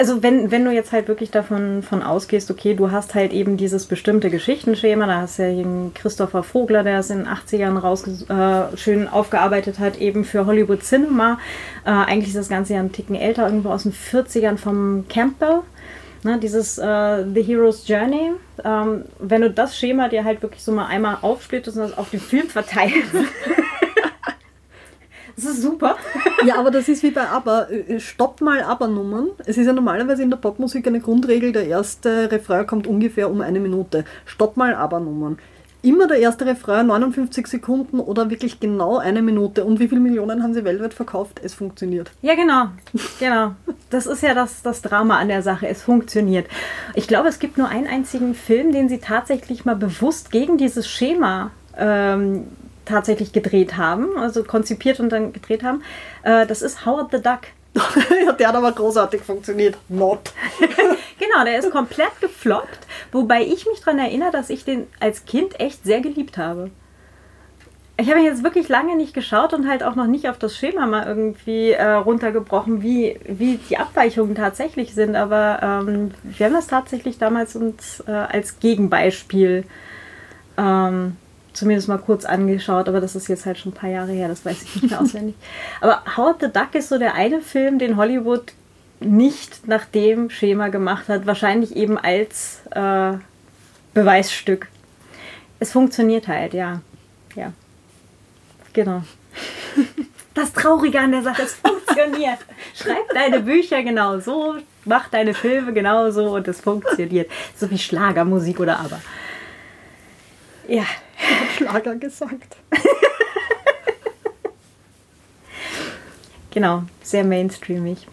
[0.00, 3.58] also wenn, wenn du jetzt halt wirklich davon von ausgehst, okay, du hast halt eben
[3.58, 7.76] dieses bestimmte Geschichtenschema, da hast du ja einen Christopher Vogler, der es in den 80ern
[7.76, 11.38] rausge äh, schön aufgearbeitet hat, eben für Hollywood Cinema.
[11.84, 15.60] Äh, eigentlich ist das Ganze ja ein Ticken älter, irgendwo aus den 40ern vom Campbell.
[16.22, 18.32] Ne, dieses äh, The Hero's Journey.
[18.64, 22.08] Ähm, wenn du das Schema dir halt wirklich so mal einmal aufsplittest und das auf
[22.08, 23.12] den Film verteilst.
[25.44, 25.96] das ist super.
[26.46, 27.70] Ja, aber das ist wie bei Aber.
[27.70, 29.28] Äh, Stopp mal Aber-Nummern.
[29.44, 33.42] Es ist ja normalerweise in der Popmusik eine Grundregel, der erste Refrain kommt ungefähr um
[33.42, 34.04] eine Minute.
[34.24, 35.38] Stopp mal Aber-Nummern.
[35.82, 39.64] Immer der erste Refrain, 59 Sekunden oder wirklich genau eine Minute.
[39.64, 41.40] Und wie viele Millionen haben sie weltweit verkauft?
[41.42, 42.10] Es funktioniert.
[42.20, 42.66] Ja, genau.
[43.18, 43.52] Genau.
[43.88, 45.68] Das ist ja das, das Drama an der Sache.
[45.68, 46.46] Es funktioniert.
[46.94, 50.86] Ich glaube, es gibt nur einen einzigen Film, den sie tatsächlich mal bewusst gegen dieses
[50.86, 52.44] Schema ähm,
[52.90, 55.82] tatsächlich gedreht haben, also konzipiert und dann gedreht haben.
[56.22, 57.40] Äh, das ist Howard the Duck.
[58.24, 59.76] ja, der hat aber großartig funktioniert.
[59.88, 60.32] Not.
[61.20, 65.60] Genau, der ist komplett gefloppt, wobei ich mich daran erinnere, dass ich den als Kind
[65.60, 66.70] echt sehr geliebt habe.
[67.98, 70.86] Ich habe jetzt wirklich lange nicht geschaut und halt auch noch nicht auf das Schema
[70.86, 75.16] mal irgendwie äh, runtergebrochen, wie, wie die Abweichungen tatsächlich sind.
[75.16, 79.64] Aber ähm, wir haben das tatsächlich damals uns äh, als Gegenbeispiel
[80.56, 81.16] ähm,
[81.52, 82.88] zumindest mal kurz angeschaut.
[82.88, 85.00] Aber das ist jetzt halt schon ein paar Jahre her, das weiß ich nicht mehr
[85.00, 85.34] auswendig.
[85.80, 88.52] Aber Howard the Duck ist so der eine Film, den Hollywood
[89.00, 91.26] nicht nach dem Schema gemacht hat.
[91.26, 93.12] Wahrscheinlich eben als äh,
[93.94, 94.68] Beweisstück.
[95.58, 96.80] Es funktioniert halt, ja.
[97.34, 97.52] Ja.
[98.72, 99.02] Genau.
[100.32, 102.38] Das Traurige an der Sache, es funktioniert.
[102.74, 107.28] Schreib deine Bücher genau so, mach deine Filme genau so und es funktioniert.
[107.56, 109.00] So wie Schlagermusik oder aber.
[110.70, 110.84] Ja,
[111.56, 112.56] Schlager gesagt.
[116.52, 118.06] genau, sehr mainstreamig.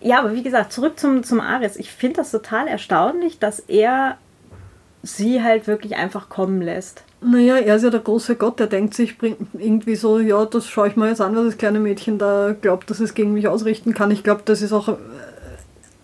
[0.00, 1.76] Ja, aber wie gesagt, zurück zum, zum Ares.
[1.76, 4.18] Ich finde das total erstaunlich, dass er
[5.04, 7.04] sie halt wirklich einfach kommen lässt.
[7.20, 9.16] Naja, er ist ja der große Gott, der denkt sich
[9.52, 12.90] irgendwie so, ja, das schaue ich mal jetzt an, was das kleine Mädchen da glaubt,
[12.90, 14.10] dass es gegen mich ausrichten kann.
[14.10, 14.96] Ich glaube, das ist auch äh,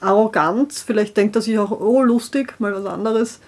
[0.01, 0.83] Arroganz.
[0.83, 3.41] Vielleicht denkt er sich auch, oh, lustig, mal was anderes.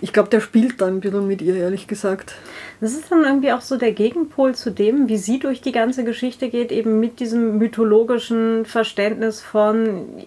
[0.00, 2.34] Ich glaube, der spielt da ein bisschen mit ihr, ehrlich gesagt.
[2.80, 6.04] Das ist dann irgendwie auch so der Gegenpol zu dem, wie sie durch die ganze
[6.04, 10.26] Geschichte geht, eben mit diesem mythologischen Verständnis von,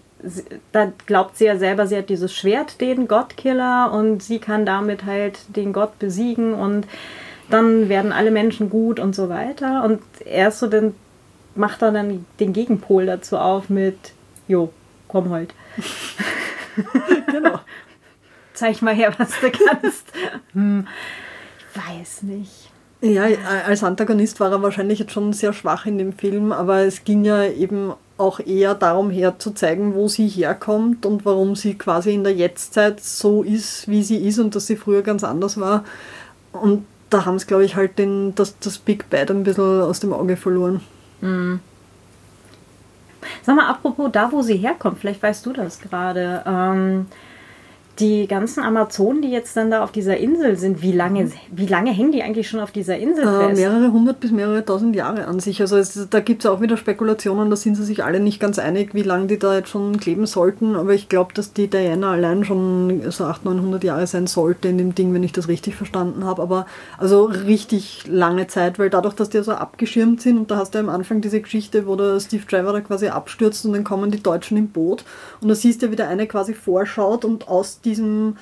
[0.71, 5.05] da glaubt sie ja selber, sie hat dieses Schwert, den Gottkiller, und sie kann damit
[5.05, 6.87] halt den Gott besiegen und
[7.51, 9.83] dann werden alle Menschen gut und so weiter.
[9.83, 10.95] Und erst so dann
[11.55, 13.97] macht er dann den Gegenpol dazu auf mit,
[14.47, 14.71] jo,
[15.07, 15.53] komm halt.
[17.31, 17.59] genau.
[18.59, 20.11] Zeig mal her, was du kannst.
[20.53, 20.85] Hm,
[21.57, 22.71] ich weiß nicht.
[23.01, 23.23] Ja,
[23.65, 27.23] als Antagonist war er wahrscheinlich jetzt schon sehr schwach in dem Film, aber es ging
[27.23, 32.33] ja eben auch eher darum herzuzeigen, wo sie herkommt und warum sie quasi in der
[32.33, 35.85] Jetztzeit so ist, wie sie ist und dass sie früher ganz anders war.
[36.51, 40.01] Und da haben sie, glaube ich, halt den, das, das Big Bad ein bisschen aus
[40.01, 40.81] dem Auge verloren.
[41.21, 41.61] Mhm.
[43.43, 46.43] Sag mal, apropos da, wo sie herkommt, vielleicht weißt du das gerade.
[46.45, 47.05] Ähm,
[47.99, 51.91] die ganzen Amazonen, die jetzt dann da auf dieser Insel sind, wie lange, wie lange
[51.91, 53.59] hängen die eigentlich schon auf dieser Insel äh, fest?
[53.59, 55.61] mehrere hundert bis mehrere tausend Jahre an sich.
[55.61, 58.59] Also es, da gibt es auch wieder Spekulationen, da sind sie sich alle nicht ganz
[58.59, 60.75] einig, wie lange die da jetzt schon kleben sollten.
[60.75, 64.77] Aber ich glaube, dass die Diana allein schon so 800, 900 Jahre sein sollte in
[64.77, 66.41] dem Ding, wenn ich das richtig verstanden habe.
[66.41, 66.65] Aber
[66.97, 70.79] also richtig lange Zeit, weil dadurch, dass die so abgeschirmt sind und da hast du
[70.79, 74.23] am Anfang diese Geschichte, wo der Steve Trevor da quasi abstürzt und dann kommen die
[74.23, 75.03] Deutschen im Boot
[75.41, 78.35] und da siehst du, wie der eine quasi vorschaut und aus diesem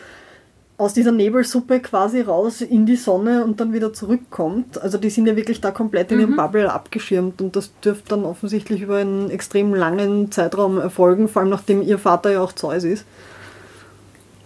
[0.77, 4.79] aus dieser Nebelsuppe quasi raus in die Sonne und dann wieder zurückkommt.
[4.79, 6.35] Also die sind ja wirklich da komplett in ihrem mhm.
[6.35, 11.49] Bubble abgeschirmt und das dürfte dann offensichtlich über einen extrem langen Zeitraum erfolgen, vor allem
[11.49, 13.05] nachdem ihr Vater ja auch Zeus ist.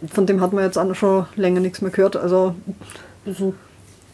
[0.07, 2.15] Von dem hat man jetzt auch schon länger nichts mehr gehört.
[2.15, 2.55] Also
[3.25, 3.53] so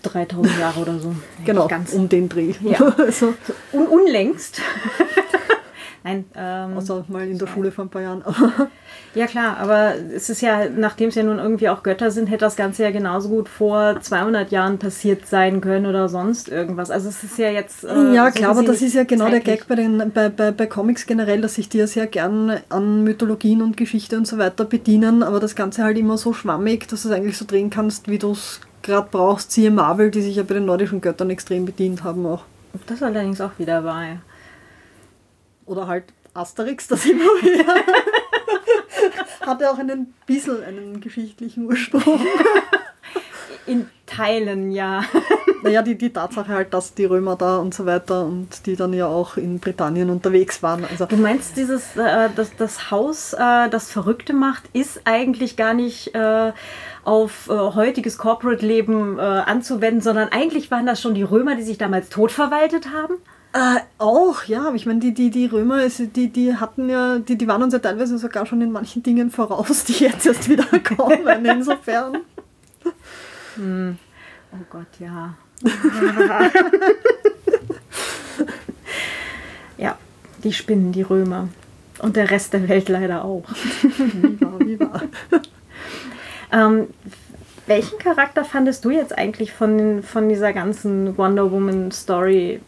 [0.02, 1.16] 3000 Jahre oder so.
[1.46, 2.54] genau, um den Dreh.
[2.62, 2.80] Ja.
[2.98, 3.36] also.
[3.72, 4.60] Un unlängst.
[6.04, 8.24] Nein, ähm, Außer mal in der Schule vor ein paar Jahren.
[9.16, 12.46] Ja klar, aber es ist ja, nachdem es ja nun irgendwie auch Götter sind, hätte
[12.46, 16.92] das Ganze ja genauso gut vor 200 Jahren passiert sein können oder sonst irgendwas.
[16.92, 17.84] Also es ist ja jetzt...
[17.84, 19.44] Äh, ja klar, aber das ist ja genau zeitlich.
[19.44, 22.60] der Gag bei, den, bei, bei, bei Comics generell, dass sich die ja sehr gern
[22.70, 26.88] an Mythologien und Geschichte und so weiter bedienen, aber das Ganze halt immer so schwammig,
[26.88, 29.52] dass du es eigentlich so drehen kannst, wie du es gerade brauchst.
[29.52, 32.44] Siehe Marvel, die sich ja bei den nordischen Göttern extrem bedient haben auch.
[32.86, 34.18] Das allerdings auch wieder wahr, ja.
[35.66, 37.66] Oder halt Asterix, das immer wieder.
[39.42, 42.20] Hatte auch einen bisschen einen geschichtlichen Ursprung.
[43.66, 45.04] In Teilen, ja.
[45.62, 48.94] Naja, die, die Tatsache halt, dass die Römer da und so weiter und die dann
[48.94, 50.86] ja auch in Britannien unterwegs waren.
[50.86, 55.74] Also du meinst, dieses, äh, das, das Haus, äh, das Verrückte macht, ist eigentlich gar
[55.74, 56.54] nicht äh,
[57.04, 61.78] auf äh, heutiges Corporate-Leben äh, anzuwenden, sondern eigentlich waren das schon die Römer, die sich
[61.78, 63.16] damals totverwaltet haben?
[63.54, 67.48] Äh, auch, ja, ich meine, die, die, die Römer, die, die hatten ja, die, die
[67.48, 70.66] waren uns ja teilweise sogar schon in manchen Dingen voraus, die jetzt erst wieder
[70.98, 72.18] kommen, insofern.
[73.56, 73.98] Hm.
[74.52, 75.36] Oh Gott, ja.
[79.78, 79.98] ja,
[80.44, 81.48] die spinnen, die Römer.
[82.00, 83.44] Und der Rest der Welt leider auch.
[83.82, 85.02] wie wahr, wie wahr.
[86.52, 86.88] ähm,
[87.66, 92.62] welchen Charakter fandest du jetzt eigentlich von, von dieser ganzen Wonder Woman Story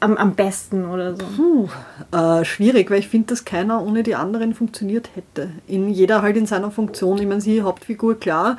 [0.00, 1.24] am, am besten oder so?
[1.36, 1.68] Puh,
[2.16, 5.50] äh, schwierig, weil ich finde, dass keiner ohne die anderen funktioniert hätte.
[5.66, 7.18] In jeder halt in seiner Funktion.
[7.18, 8.58] Ich meine, sie Hauptfigur, klar.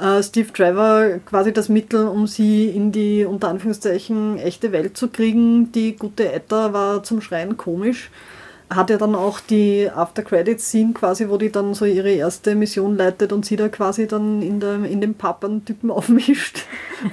[0.00, 5.08] Äh, Steve Trevor quasi das Mittel, um sie in die unter Anführungszeichen echte Welt zu
[5.08, 5.72] kriegen.
[5.72, 8.10] Die gute Etta war zum Schreien komisch
[8.68, 13.32] hat ja dann auch die After-Credits-Scene quasi, wo die dann so ihre erste Mission leitet
[13.32, 16.64] und sie da quasi dann in, der, in dem Pub einen Typen aufmischt,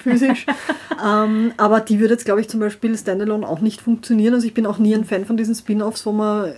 [0.01, 0.45] physisch.
[1.05, 4.33] ähm, aber die würde jetzt, glaube ich, zum Beispiel Standalone auch nicht funktionieren.
[4.33, 6.53] Also ich bin auch nie ein Fan von diesen Spin-Offs, wo man äh,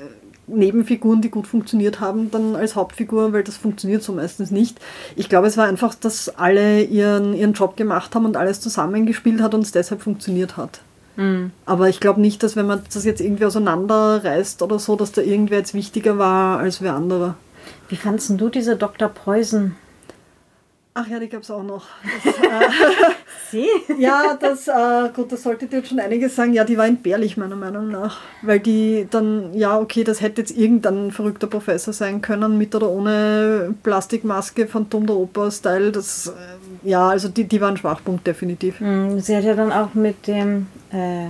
[0.47, 4.79] Nebenfiguren, die gut funktioniert haben, dann als Hauptfigur, weil das funktioniert so meistens nicht.
[5.15, 9.41] Ich glaube, es war einfach, dass alle ihren, ihren Job gemacht haben und alles zusammengespielt
[9.41, 10.81] hat und es deshalb funktioniert hat.
[11.15, 11.51] Mhm.
[11.65, 15.21] Aber ich glaube nicht, dass wenn man das jetzt irgendwie auseinanderreißt oder so, dass da
[15.21, 17.35] irgendwer jetzt wichtiger war als wer andere.
[17.89, 19.09] Wie fandest du diese Dr.
[19.09, 19.75] Poison?
[20.97, 21.83] Ach ja, die gab es auch noch.
[22.23, 23.11] Das, äh,
[23.51, 23.67] Sie?
[23.99, 26.53] Ja, das, äh, gut, das sollte dir jetzt schon einiges sagen.
[26.53, 28.21] Ja, die war entbehrlich, meiner Meinung nach.
[28.41, 32.89] Weil die dann, ja, okay, das hätte jetzt irgendein verrückter Professor sein können, mit oder
[32.89, 35.91] ohne Plastikmaske von Tom der Oper-Style.
[35.91, 38.79] Das, äh, ja, also die, die war ein Schwachpunkt, definitiv.
[38.79, 41.27] Mhm, sie hat ja dann auch mit dem, äh,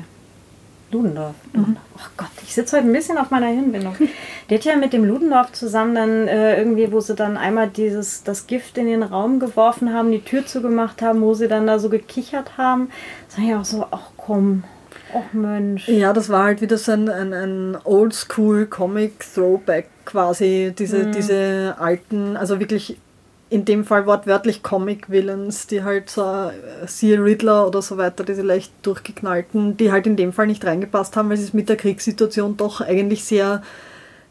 [0.95, 1.35] Ludendorff.
[1.53, 1.77] Mhm.
[1.95, 3.95] Oh Gott, ich sitze heute ein bisschen auf meiner Hinbindung.
[4.49, 8.23] Der hat ja mit dem Ludendorff zusammen dann äh, irgendwie, wo sie dann einmal dieses,
[8.23, 11.79] das Gift in den Raum geworfen haben, die Tür zugemacht haben, wo sie dann da
[11.79, 12.89] so gekichert haben.
[13.27, 14.63] Das war ja auch so, ach komm,
[15.13, 15.87] ach Mensch.
[15.87, 20.73] Ja, das war halt wieder so ein, ein, ein Oldschool-Comic-Throwback quasi.
[20.77, 21.11] Diese, mhm.
[21.11, 22.97] diese alten, also wirklich
[23.49, 28.41] in dem Fall wortwörtlich Comic-Villains, die halt so, äh, siehe Riddler oder so weiter, diese
[28.41, 31.75] leicht durchgeknallten, die halt in dem Fall nicht reingepasst haben, weil sie es mit der
[31.75, 33.61] Kriegssituation doch eigentlich sehr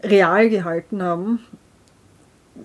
[0.03, 1.41] real gehalten haben.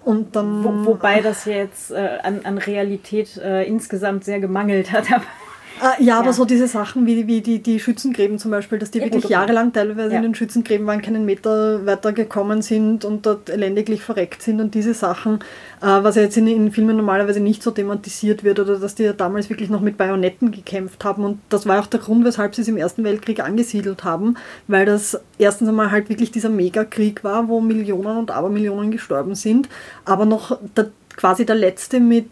[0.03, 5.05] Und dann, Wo, wobei das jetzt äh, an, an Realität äh, insgesamt sehr gemangelt hat.
[5.81, 8.99] Äh, ja, aber so diese Sachen wie, wie die, die Schützengräben zum Beispiel, dass die
[8.99, 10.17] Ja, wirklich gut, jahrelang teilweise Ja.
[10.17, 14.73] in den Schützengräben waren, keinen Meter weiter gekommen sind und dort elendiglich verreckt sind und
[14.75, 15.35] diese Sachen,
[15.81, 19.03] äh, was ja jetzt in, in Filmen normalerweise nicht so thematisiert wird oder dass die
[19.03, 22.55] ja damals wirklich noch mit Bajonetten gekämpft haben und das war auch der Grund, weshalb
[22.55, 24.35] sie es im Ersten Weltkrieg angesiedelt haben,
[24.67, 29.69] weil das erstens einmal halt wirklich dieser Megakrieg war, wo Millionen und Abermillionen gestorben sind,
[30.05, 32.27] aber noch der, quasi der letzte mit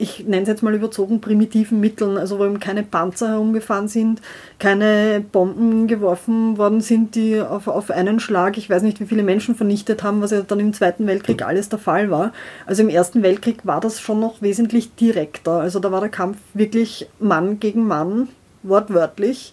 [0.00, 4.22] ich nenne es jetzt mal überzogen, primitiven Mitteln, also wo eben keine Panzer herumgefahren sind,
[4.58, 9.22] keine Bomben geworfen worden sind, die auf, auf einen Schlag, ich weiß nicht, wie viele
[9.22, 12.32] Menschen vernichtet haben, was ja dann im Zweiten Weltkrieg alles der Fall war.
[12.64, 15.60] Also im Ersten Weltkrieg war das schon noch wesentlich direkter.
[15.60, 18.28] Also da war der Kampf wirklich Mann gegen Mann,
[18.62, 19.52] wortwörtlich.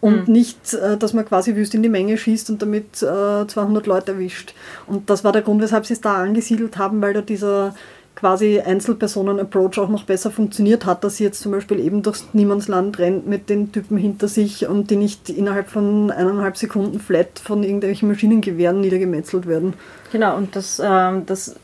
[0.00, 3.86] Und nicht, äh, dass man quasi wüst in die Menge schießt und damit äh, 200
[3.88, 4.54] Leute erwischt.
[4.86, 7.74] Und das war der Grund, weshalb sie es da angesiedelt haben, weil da dieser
[8.18, 12.98] quasi Einzelpersonen-Approach auch noch besser funktioniert hat, dass sie jetzt zum Beispiel eben durchs Niemandsland
[12.98, 17.62] rennt mit den Typen hinter sich und die nicht innerhalb von eineinhalb Sekunden flat von
[17.62, 19.74] irgendwelchen Maschinengewehren niedergemetzelt werden.
[20.10, 21.54] Genau, und das, ähm, das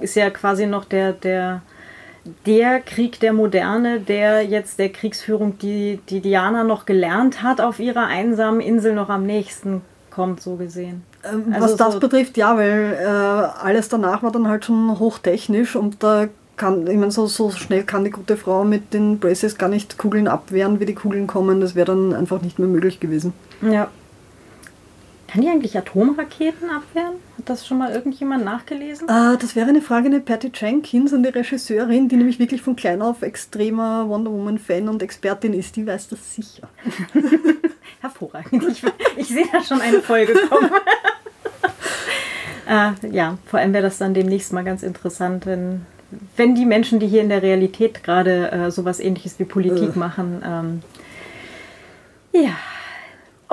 [0.00, 1.62] ist ja quasi noch der, der,
[2.46, 7.80] der Krieg der Moderne, der jetzt der Kriegsführung, die, die Diana noch gelernt hat, auf
[7.80, 11.02] ihrer einsamen Insel noch am nächsten kommt, so gesehen.
[11.32, 14.98] Ähm, Also Was das so- betrifft, ja, weil äh, alles danach war dann halt schon
[14.98, 19.18] hochtechnisch und da kann, ich meine, so, so schnell kann die gute Frau mit den
[19.18, 21.60] Braces gar nicht Kugeln abwehren, wie die Kugeln kommen.
[21.60, 23.32] Das wäre dann einfach nicht mehr möglich gewesen.
[23.60, 23.88] Ja.
[25.34, 27.14] Kann die eigentlich Atomraketen abwehren?
[27.36, 29.08] Hat das schon mal irgendjemand nachgelesen?
[29.08, 32.76] Äh, das wäre eine Frage an Patty Jenkins, an die Regisseurin, die nämlich wirklich von
[32.76, 35.74] klein auf extremer Wonder Woman-Fan und Expertin ist.
[35.74, 36.68] Die weiß das sicher.
[38.00, 38.62] Hervorragend.
[38.68, 38.84] Ich,
[39.16, 40.70] ich sehe da schon eine Folge kommen.
[42.68, 45.84] äh, ja, vor allem wäre das dann demnächst mal ganz interessant, wenn,
[46.36, 49.98] wenn die Menschen, die hier in der Realität gerade äh, sowas ähnliches wie Politik Äh.
[49.98, 50.42] machen.
[50.46, 50.82] Ähm,
[52.40, 52.52] ja.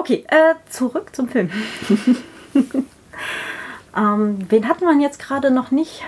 [0.02, 1.52] Okay, äh, zurück zum Film.
[3.96, 6.02] ähm, wen hatten wir jetzt gerade noch nicht?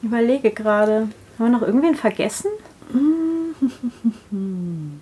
[0.00, 1.08] Ich Überlege gerade.
[1.38, 2.50] Haben wir noch irgendwen vergessen?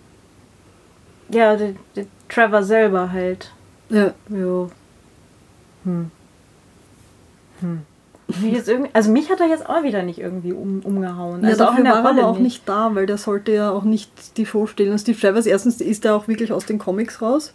[1.29, 3.53] ja, der, der Trevor selber halt.
[3.91, 4.13] Ja.
[4.29, 4.73] Jo.
[5.85, 6.11] Hm.
[7.61, 7.83] Hm.
[8.93, 11.43] Also mich hat er jetzt auch wieder nicht irgendwie um, umgehauen.
[11.43, 13.85] Ja, Also dafür war er Rolle aber auch nicht da, weil der sollte ja auch
[13.85, 14.91] nicht die Show stellen.
[14.91, 17.55] Und Steve Travers, erstens ist er auch wirklich aus den Comics raus.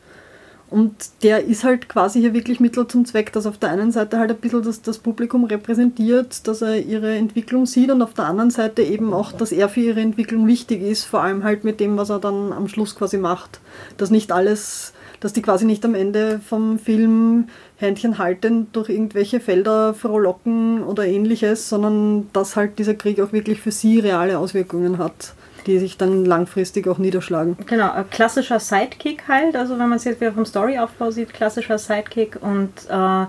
[0.69, 4.19] Und der ist halt quasi hier wirklich Mittel zum Zweck, dass auf der einen Seite
[4.19, 8.25] halt ein bisschen das, das Publikum repräsentiert, dass er ihre Entwicklung sieht und auf der
[8.25, 11.79] anderen Seite eben auch, dass er für ihre Entwicklung wichtig ist, vor allem halt mit
[11.79, 13.61] dem, was er dann am Schluss quasi macht.
[13.97, 19.39] Dass nicht alles, dass die quasi nicht am Ende vom Film Händchen haltend durch irgendwelche
[19.39, 24.97] Felder frohlocken oder ähnliches, sondern dass halt dieser Krieg auch wirklich für sie reale Auswirkungen
[24.97, 25.33] hat,
[25.67, 27.57] die sich dann langfristig auch niederschlagen.
[27.67, 29.55] Genau, klassischer Sidekick halt.
[29.55, 32.39] Also wenn man es jetzt wieder vom Storyaufbau sieht, klassischer Sidekick.
[32.41, 33.25] Und äh,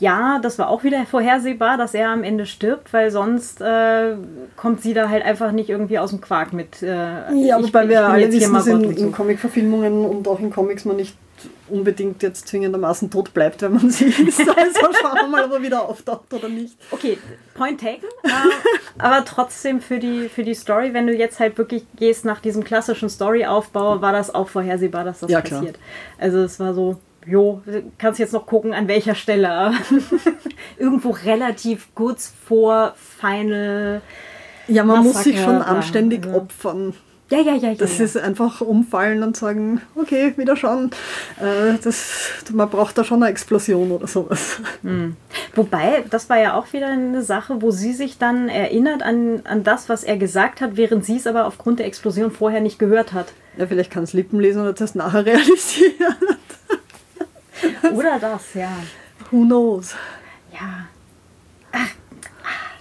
[0.00, 4.14] ja, das war auch wieder vorhersehbar, dass er am Ende stirbt, weil sonst äh,
[4.56, 6.82] kommt sie da halt einfach nicht irgendwie aus dem Quark mit.
[6.82, 6.94] Äh,
[7.34, 9.04] Ja, ich wobei bin- wir alle wissen, dass in, so.
[9.06, 11.16] in Comic-Verfilmungen und auch in Comics man nicht
[11.68, 14.40] unbedingt jetzt zwingendermaßen tot bleibt, wenn man sie ist.
[14.40, 16.76] Also schauen wir mal, ob er wieder auftaucht oder nicht.
[16.90, 17.18] Okay,
[17.54, 18.06] point taken.
[18.24, 18.28] Äh,
[18.98, 22.64] aber trotzdem für die, für die Story, wenn du jetzt halt wirklich gehst nach diesem
[22.64, 25.60] klassischen Storyaufbau, war das auch vorhersehbar, dass das Ja, klar.
[25.60, 25.78] passiert.
[26.18, 27.62] Also es war so, jo,
[27.98, 29.72] kannst jetzt noch gucken, an welcher Stelle.
[30.78, 34.00] Irgendwo relativ kurz vor Final.
[34.66, 36.94] Ja, man muss sich Massaker, schon ja, anständig also- opfern.
[37.30, 37.74] Ja, ja, ja, ja.
[37.74, 38.04] Das ja.
[38.04, 40.90] ist einfach umfallen und sagen, okay, wieder schauen.
[41.38, 44.60] Äh, das, man braucht da schon eine Explosion oder sowas.
[45.54, 49.62] Wobei, das war ja auch wieder eine Sache, wo sie sich dann erinnert an, an
[49.62, 53.12] das, was er gesagt hat, während sie es aber aufgrund der Explosion vorher nicht gehört
[53.12, 53.34] hat.
[53.58, 56.16] Ja, vielleicht kann es Lippen lesen oder das nachher realisieren.
[57.94, 58.70] Oder das, ja.
[59.30, 59.94] Who knows?
[60.52, 60.86] Ja.
[61.72, 61.90] Ach,
[62.42, 62.80] ah,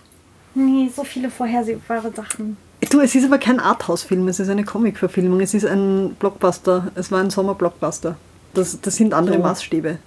[0.53, 2.57] nee, so viele vorhersehbare Sachen.
[2.89, 7.12] Du, es ist aber kein Arthouse-Film, es ist eine Comic-Verfilmung, es ist ein Blockbuster, es
[7.12, 8.15] war ein Sommer-Blockbuster.
[8.54, 9.41] Das, das sind andere So.
[9.41, 9.97] Maßstäbe.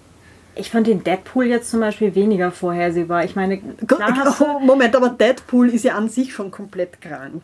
[0.56, 3.24] Ich fand den Deadpool jetzt zum Beispiel weniger vorhersehbar.
[3.24, 3.60] Ich meine,
[4.40, 7.42] Oh, Moment, aber Deadpool ist ja an sich schon komplett krank.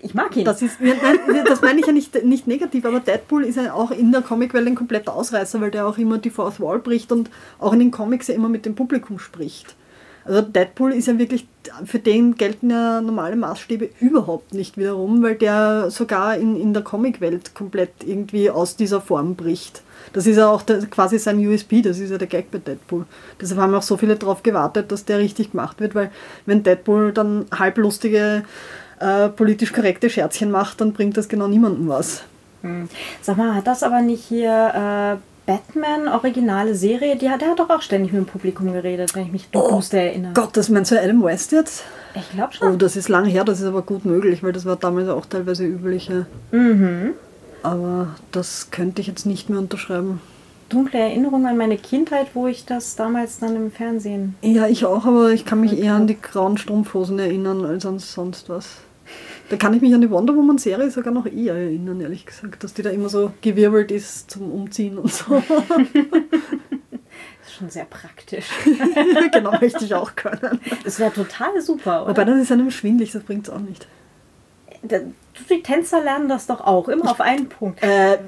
[0.00, 0.44] ich mag ihn.
[0.44, 3.90] Das, ist, nein, das meine ich ja nicht, nicht negativ, aber Deadpool ist ja auch
[3.90, 7.30] in der Comicwelt ein kompletter Ausreißer, weil der auch immer die Fourth Wall bricht und
[7.58, 9.74] auch in den Comics ja immer mit dem Publikum spricht.
[10.28, 11.48] Also Deadpool ist ja wirklich,
[11.86, 16.82] für den gelten ja normale Maßstäbe überhaupt nicht wiederum, weil der sogar in, in der
[16.82, 19.80] Comicwelt komplett irgendwie aus dieser Form bricht.
[20.12, 23.06] Das ist ja auch der, quasi sein USP, das ist ja der Gag bei Deadpool.
[23.40, 26.10] Deshalb haben auch so viele darauf gewartet, dass der richtig gemacht wird, weil
[26.44, 28.44] wenn Deadpool dann halblustige,
[29.00, 32.22] äh, politisch korrekte Scherzchen macht, dann bringt das genau niemandem was.
[32.60, 32.90] Hm.
[33.22, 37.58] Sag mal, hat das aber nicht hier äh, Batman, originale Serie, die hat, der hat
[37.58, 40.34] doch auch ständig mit dem Publikum geredet, wenn ich mich bewusst erinnere.
[40.34, 41.84] Gott, das meinst du Adam West jetzt?
[42.14, 42.74] Ich glaube schon.
[42.74, 45.24] Oh, das ist lange her, das ist aber gut möglich, weil das war damals auch
[45.24, 46.26] teilweise übliche.
[46.52, 47.14] Mhm.
[47.62, 50.20] Aber das könnte ich jetzt nicht mehr unterschreiben.
[50.68, 54.34] Dunkle Erinnerungen an meine Kindheit, wo ich das damals dann im Fernsehen.
[54.42, 57.98] Ja, ich auch, aber ich kann mich eher an die grauen Strumpfhosen erinnern als an
[58.00, 58.82] sonst was.
[59.48, 62.62] Da kann ich mich an die Wonder Woman Serie sogar noch eher erinnern, ehrlich gesagt,
[62.62, 65.42] dass die da immer so gewirbelt ist zum Umziehen und so.
[65.42, 65.86] Das
[67.46, 68.46] ist schon sehr praktisch.
[69.32, 70.60] genau, möchte ich auch können.
[70.84, 72.10] Das wäre total super, oder?
[72.10, 73.88] Wobei dann ist einem schwindlig, das bringt es auch nicht.
[74.82, 77.82] Die Tänzer lernen das doch auch, immer auf einen Punkt.
[77.82, 78.18] Äh,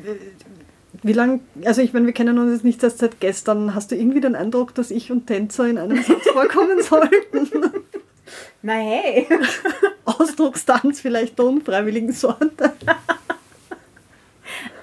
[1.03, 3.75] wie lange, also ich meine, wir kennen uns jetzt nicht erst seit gestern.
[3.75, 7.49] Hast du irgendwie den Eindruck, dass ich und Tänzer in einem Satz vorkommen sollten?
[8.63, 9.27] Na hey.
[10.05, 12.73] Ausdruckstanz vielleicht der unfreiwilligen Sorte.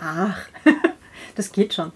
[0.02, 0.48] Ach,
[1.36, 1.92] das geht schon.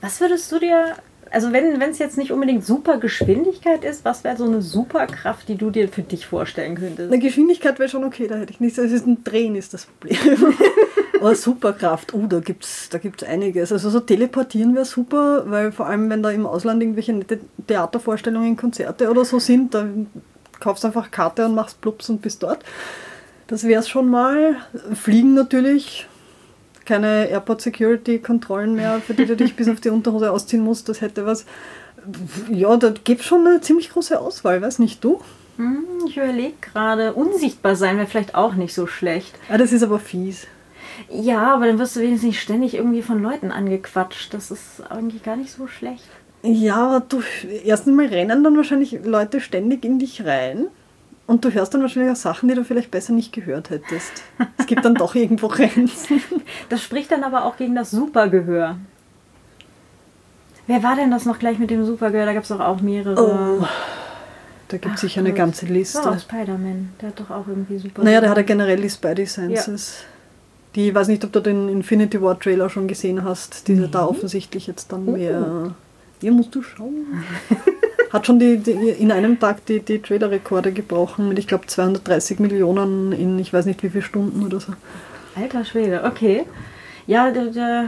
[0.00, 0.96] Was würdest du dir,
[1.30, 5.56] also wenn es jetzt nicht unbedingt super Geschwindigkeit ist, was wäre so eine Superkraft, die
[5.56, 7.12] du dir für dich vorstellen könntest?
[7.12, 8.78] Eine Geschwindigkeit wäre schon okay, da hätte ich nichts.
[8.78, 10.18] Es ist ein Drehen ist das Problem.
[11.20, 13.72] Aber Superkraft, oh, da gibt es da gibt's einiges.
[13.72, 18.56] Also so teleportieren wäre super, weil vor allem, wenn da im Ausland irgendwelche nette Theatervorstellungen,
[18.56, 20.08] Konzerte oder so sind, dann
[20.60, 22.64] kaufst du einfach Karte und machst Plups und bist dort.
[23.46, 24.56] Das wäre es schon mal.
[24.94, 26.06] Fliegen natürlich.
[26.84, 30.88] Keine Airport Security Kontrollen mehr, für die du dich bis auf die Unterhose ausziehen musst.
[30.88, 31.44] Das hätte was.
[32.50, 35.20] Ja, da gibt es schon eine ziemlich große Auswahl, weiß nicht du?
[35.56, 39.34] Hm, ich überlege gerade, unsichtbar sein wäre vielleicht auch nicht so schlecht.
[39.48, 40.46] Ah, das ist aber fies.
[41.10, 44.34] Ja, aber dann wirst du wenigstens nicht ständig irgendwie von Leuten angequatscht.
[44.34, 46.04] Das ist eigentlich gar nicht so schlecht.
[46.42, 47.22] Ja, aber du,
[47.64, 50.66] erstens mal rennen dann wahrscheinlich Leute ständig in dich rein
[51.26, 54.22] und du hörst dann wahrscheinlich auch Sachen, die du vielleicht besser nicht gehört hättest.
[54.56, 56.22] Es gibt dann doch irgendwo Grenzen.
[56.68, 58.76] Das spricht dann aber auch gegen das Supergehör.
[60.66, 62.26] Wer war denn das noch gleich mit dem Supergehör?
[62.26, 63.58] Da gab es doch auch mehrere.
[63.60, 63.66] Oh,
[64.68, 66.10] da gibt es sicher eine ganze Ja, Liste.
[66.10, 66.90] auch Spider-Man.
[67.00, 68.04] Der hat doch auch irgendwie super.
[68.04, 70.04] Naja, der hat ja generell die Spidey Senses.
[70.74, 74.04] Die, ich weiß nicht, ob du den Infinity War Trailer schon gesehen hast, die da
[74.06, 75.12] offensichtlich jetzt dann Oh.
[75.12, 75.74] mehr.
[76.20, 77.24] Hier musst du schauen.
[78.12, 82.38] Hat schon die, die, in einem Tag die, die Trailer-Rekorde gebrochen mit, ich glaube, 230
[82.38, 84.72] Millionen in ich weiß nicht wie viele Stunden oder so.
[85.36, 86.44] Alter Schwede, okay.
[87.06, 87.84] Ja, d- d-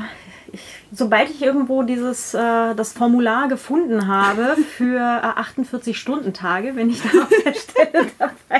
[0.53, 0.61] ich,
[0.93, 7.09] sobald ich irgendwo dieses äh, das Formular gefunden habe für äh, 48-Stunden-Tage, bin ich da
[7.23, 8.60] auf der Stelle dabei.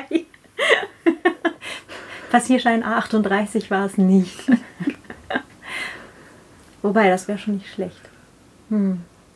[2.31, 4.39] Passierschein A38 war es nicht.
[6.83, 8.01] Wobei, das wäre schon nicht schlecht.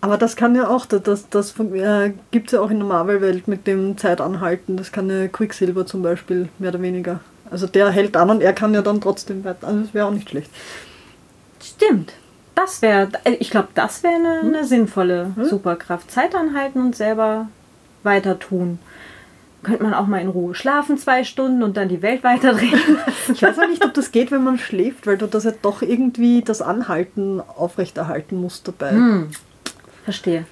[0.01, 3.49] Aber das kann ja auch, das, das, äh, gibt es ja auch in der Marvel-Welt
[3.49, 4.77] mit dem Zeitanhalten.
[4.77, 7.21] Das kann ja Quicksilver zum Beispiel, mehr oder weniger.
[7.51, 9.67] Also der hält an und er kann ja dann trotzdem weiter.
[9.67, 10.51] Also das wäre auch nicht schlecht.
[11.63, 12.13] Stimmt.
[12.55, 13.09] Das wäre,
[13.41, 16.11] ich glaube, das wäre eine, eine sinnvolle Superkraft.
[16.11, 17.49] Zeit anhalten und selber
[18.05, 18.79] weiter tun.
[19.65, 22.79] Könnte man auch mal in Ruhe schlafen zwei Stunden und dann die Welt weiterdrehen.
[23.33, 25.81] Ich weiß auch nicht, ob das geht, wenn man schläft, weil du das ja doch
[25.83, 28.91] irgendwie das Anhalten aufrechterhalten musst dabei.
[28.91, 29.31] Hm.
[30.05, 30.45] Verstehe.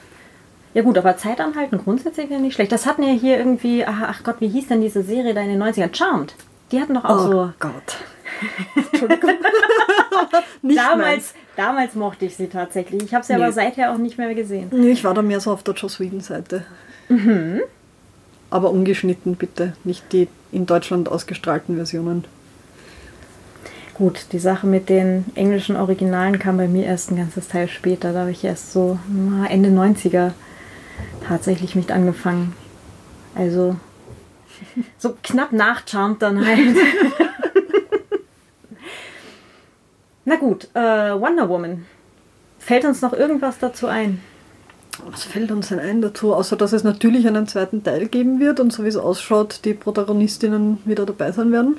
[0.74, 2.72] Ja gut, aber Zeit anhalten grundsätzlich wäre nicht schlecht.
[2.72, 5.50] Das hatten ja hier irgendwie, ach, ach Gott, wie hieß denn diese Serie da in
[5.50, 5.94] den 90ern?
[5.94, 6.34] Charmed.
[6.72, 7.52] Die hatten doch auch Oh so.
[7.60, 7.96] Gott.
[8.92, 9.30] Entschuldigung.
[10.62, 13.02] nicht Damals, damals mochte ich sie tatsächlich.
[13.02, 13.42] Ich habe sie Nee.
[13.42, 14.68] aber seither auch nicht mehr gesehen.
[14.70, 14.82] meins.
[14.82, 16.64] Nee, ich war da mehr so auf der Joss Whedon-Seite.
[17.10, 17.60] Mhm.
[18.52, 22.26] Aber ungeschnitten bitte, nicht die in Deutschland ausgestrahlten Versionen.
[23.94, 28.12] Gut, die Sache mit den englischen Originalen kam bei mir erst ein ganzes Teil später.
[28.12, 28.98] Da habe ich erst so
[29.48, 30.32] Ende 90er
[31.26, 32.54] tatsächlich mit angefangen.
[33.34, 33.76] Also
[34.98, 36.76] so knapp nach Charmed dann halt.
[40.26, 40.78] Na gut, äh,
[41.18, 41.86] Wonder Woman.
[42.58, 44.20] Fällt uns noch irgendwas dazu ein?
[45.10, 48.60] Was fällt uns denn ein dazu, außer dass es natürlich einen zweiten Teil geben wird
[48.60, 51.76] und so wie es ausschaut, die Protagonistinnen wieder dabei sein werden?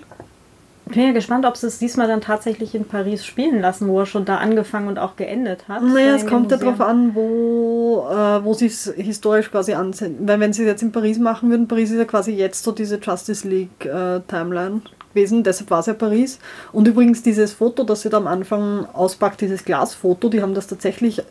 [0.86, 4.02] Ich bin ja gespannt, ob sie es diesmal dann tatsächlich in Paris spielen lassen, wo
[4.02, 5.82] er schon da angefangen und auch geendet hat.
[5.82, 10.18] Naja, es kommt ja darauf an, wo, äh, wo sie es historisch quasi ansehen.
[10.28, 12.74] Weil wenn sie es jetzt in Paris machen würden, Paris ist ja quasi jetzt so
[12.74, 14.82] diese Justice League äh, Timeline
[15.14, 16.40] gewesen, deshalb war es ja Paris.
[16.74, 20.68] Und übrigens dieses Foto, das sie da am Anfang auspackt, dieses Glasfoto, die haben das
[20.68, 21.24] tatsächlich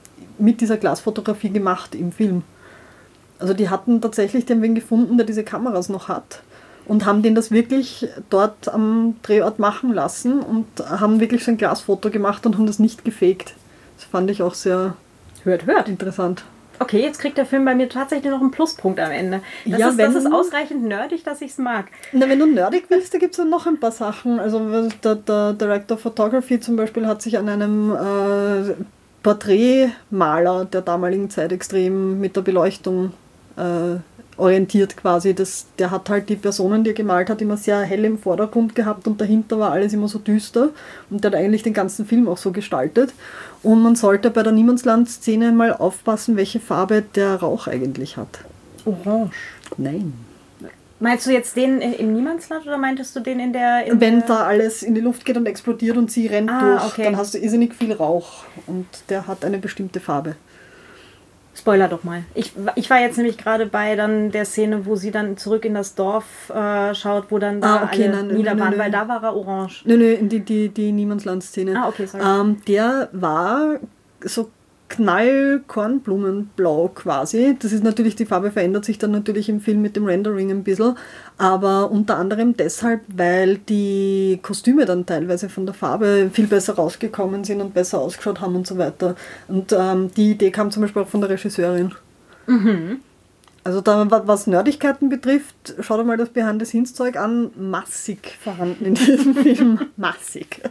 [0.43, 2.43] mit dieser Glasfotografie gemacht im Film.
[3.39, 6.43] Also die hatten tatsächlich den wen gefunden, der diese Kameras noch hat.
[6.85, 11.57] Und haben den das wirklich dort am Drehort machen lassen und haben wirklich so ein
[11.57, 13.55] Glasfoto gemacht und haben das nicht gefaked.
[13.97, 14.95] Das fand ich auch sehr
[15.45, 15.89] Hört, hört.
[15.89, 16.45] interessant.
[16.81, 19.41] Okay, jetzt kriegt der Film bei mir tatsächlich noch einen Pluspunkt am Ende.
[19.65, 21.87] Das, Ja, ist, wenn- das ist ausreichend nerdig, dass ich es mag.
[22.13, 24.41] Na, wenn du nerdig willst, da gibt es dann noch ein paar Sachen.
[24.41, 28.75] Also der, der Director of Photography zum Beispiel hat sich an einem äh,
[29.23, 33.13] Porträtmaler der damaligen Zeit extrem mit der Beleuchtung
[33.57, 33.97] äh,
[34.37, 35.35] orientiert quasi.
[35.35, 38.75] Das, der hat halt die Personen, die er gemalt hat, immer sehr hell im Vordergrund
[38.75, 40.71] gehabt und dahinter war alles immer so düster.
[41.11, 43.13] Und der hat eigentlich den ganzen Film auch so gestaltet.
[43.63, 48.41] Und man sollte bei der Niemandsland-Szene mal aufpassen, welche Farbe der Rauch eigentlich hat.
[48.85, 49.37] Orange.
[49.77, 50.13] Nein.
[51.03, 53.85] Meinst du jetzt den im Niemandsland oder meintest du den in der.
[53.87, 56.61] In Wenn der da alles in die Luft geht und explodiert und sie rennt Ah,
[56.79, 57.03] durch, okay.
[57.05, 60.37] dann hast du irrsinnig viel Rauch und der hat eine bestimmte Farbe.
[61.55, 62.23] Spoiler doch mal.
[62.35, 65.75] Ich, ich war jetzt nämlich gerade bei dann der Szene, wo sie dann zurück in
[65.75, 68.79] das Dorf äh, schaut, wo dann da Ah, okay, alle nein, nieder waren, nein.
[68.79, 69.83] weil da war er orange.
[69.85, 71.75] Nö, nö, die, die, die Niemandsland-Szene.
[71.77, 72.25] Ah, okay, sorry.
[72.25, 73.81] Ähm, der war
[74.25, 74.49] so
[74.93, 77.57] knallkornblumenblau quasi.
[77.59, 80.65] Das ist natürlich, die Farbe verändert sich dann natürlich im Film mit dem Rendering ein
[80.65, 80.97] bisschen,
[81.39, 87.45] aber unter anderem deshalb, weil die Kostüme dann teilweise von der Farbe viel besser rausgekommen
[87.45, 89.17] sind und besser ausgeschaut haben und so weiter.
[89.49, 91.93] Und ähm, die Idee kam zum Beispiel auch von der Regisseurin.
[93.65, 97.51] Also da, wa- was Nerdigkeiten betrifft, schau dir mal das Behind the Scenes Zeug an.
[97.57, 99.81] Massig vorhanden in diesem Film.
[99.97, 100.61] Massig.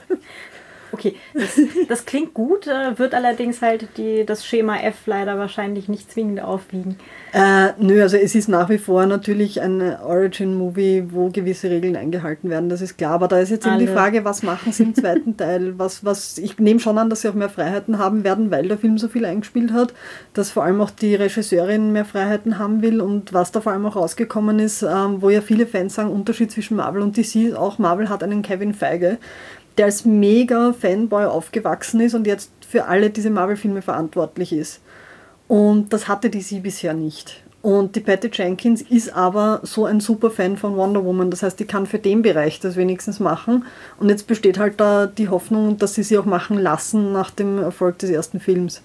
[0.92, 5.88] Okay, das, das klingt gut, äh, wird allerdings halt die, das Schema F leider wahrscheinlich
[5.88, 6.98] nicht zwingend aufwiegen.
[7.34, 12.50] Äh, nö, also es ist nach wie vor natürlich ein Origin-Movie, wo gewisse Regeln eingehalten
[12.50, 13.14] werden, das ist klar.
[13.14, 13.96] Aber da ist jetzt eben die Alle.
[13.96, 15.80] Frage, was machen sie im zweiten Teil?
[15.80, 18.78] Was, was, ich nehme schon an, dass sie auch mehr Freiheiten haben werden, weil der
[18.78, 19.94] Film so viel eingespielt hat,
[20.34, 23.86] dass vor allem auch die Regisseurin mehr Freiheiten haben will und was da vor allem
[23.86, 27.56] auch rausgekommen ist, ähm, wo ja viele Fans sagen, Unterschied zwischen Marvel und DC ist
[27.56, 29.18] auch, Marvel hat einen Kevin Feige,
[29.78, 34.82] der als mega Fanboy aufgewachsen ist und jetzt für alle diese Marvel-Filme verantwortlich ist.
[35.48, 37.44] Und das hatte DC bisher nicht.
[37.62, 41.30] Und die Patty Jenkins ist aber so ein super Fan von Wonder Woman.
[41.30, 43.66] Das heißt, die kann für den Bereich das wenigstens machen.
[44.00, 47.60] Und jetzt besteht halt da die Hoffnung, dass sie sie auch machen lassen nach dem
[47.60, 48.82] Erfolg des ersten Films.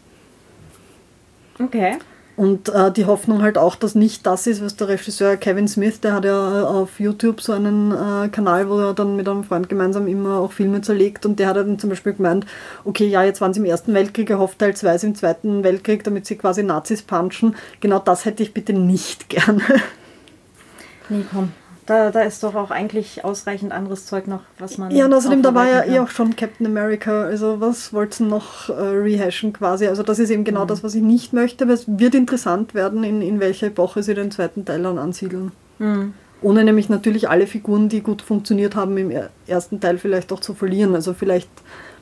[1.58, 1.96] Okay.
[2.36, 6.00] Und äh, die Hoffnung halt auch, dass nicht das ist, was der Regisseur Kevin Smith,
[6.00, 9.70] der hat ja auf YouTube so einen äh, Kanal, wo er dann mit einem Freund
[9.70, 12.44] gemeinsam immer auch Filme zerlegt und der hat dann zum Beispiel gemeint,
[12.84, 16.26] okay, ja, jetzt waren sie im Ersten Weltkrieg, er hofft teilweise im Zweiten Weltkrieg, damit
[16.26, 17.56] sie quasi Nazis punchen.
[17.80, 19.62] Genau das hätte ich bitte nicht gerne.
[21.08, 21.52] Nee, komm.
[21.86, 24.90] Da, da ist doch auch eigentlich ausreichend anderes Zeug noch, was man.
[24.90, 28.68] Ja, und außerdem, da war ja eh auch schon Captain America, also was wollt's noch
[28.68, 29.86] äh, rehashen quasi?
[29.86, 33.04] Also das ist eben genau das, was ich nicht möchte, aber es wird interessant werden,
[33.04, 35.52] in, in welcher Epoche sie den zweiten Teil dann ansiedeln.
[36.42, 40.40] Ohne nämlich natürlich alle Figuren, die gut funktioniert haben, im er- ersten Teil vielleicht auch
[40.40, 40.94] zu verlieren.
[40.94, 41.50] Also vielleicht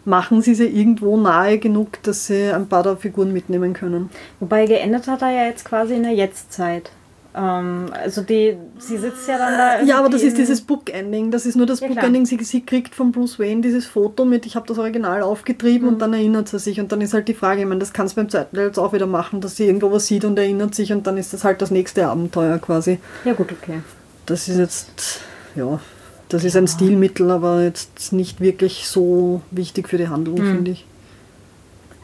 [0.07, 4.11] machen sie sie irgendwo nahe genug, dass sie ein paar der Figuren mitnehmen können.
[4.41, 6.91] Wobei geendet hat er ja jetzt quasi in der Jetztzeit.
[7.37, 9.83] Ähm, also die, sie sitzt ja dann da.
[9.83, 11.33] Ja, aber das ist dieses Bookending.
[11.33, 11.89] Das ist nur das Ja.
[11.89, 12.27] Bookending.
[12.27, 15.95] Sie, sie kriegt von Bruce Wayne dieses Foto mit, ich habe das Original aufgetrieben Mhm.
[15.95, 16.79] und dann erinnert sie sich.
[16.81, 18.79] Und dann ist halt die Frage, ich meine, das kannst du beim zweiten Teil jetzt
[18.79, 21.43] auch wieder machen, dass sie irgendwo was sieht und erinnert sich und dann ist das
[21.43, 23.01] halt das nächste Abenteuer quasi.
[23.25, 23.81] Ja, gut, okay.
[24.27, 25.21] Das ist jetzt,
[25.57, 25.81] ja,
[26.29, 30.55] das ist ein Stilmittel, aber jetzt nicht wirklich so wichtig für die Handlung, Mhm.
[30.55, 30.87] finde ich.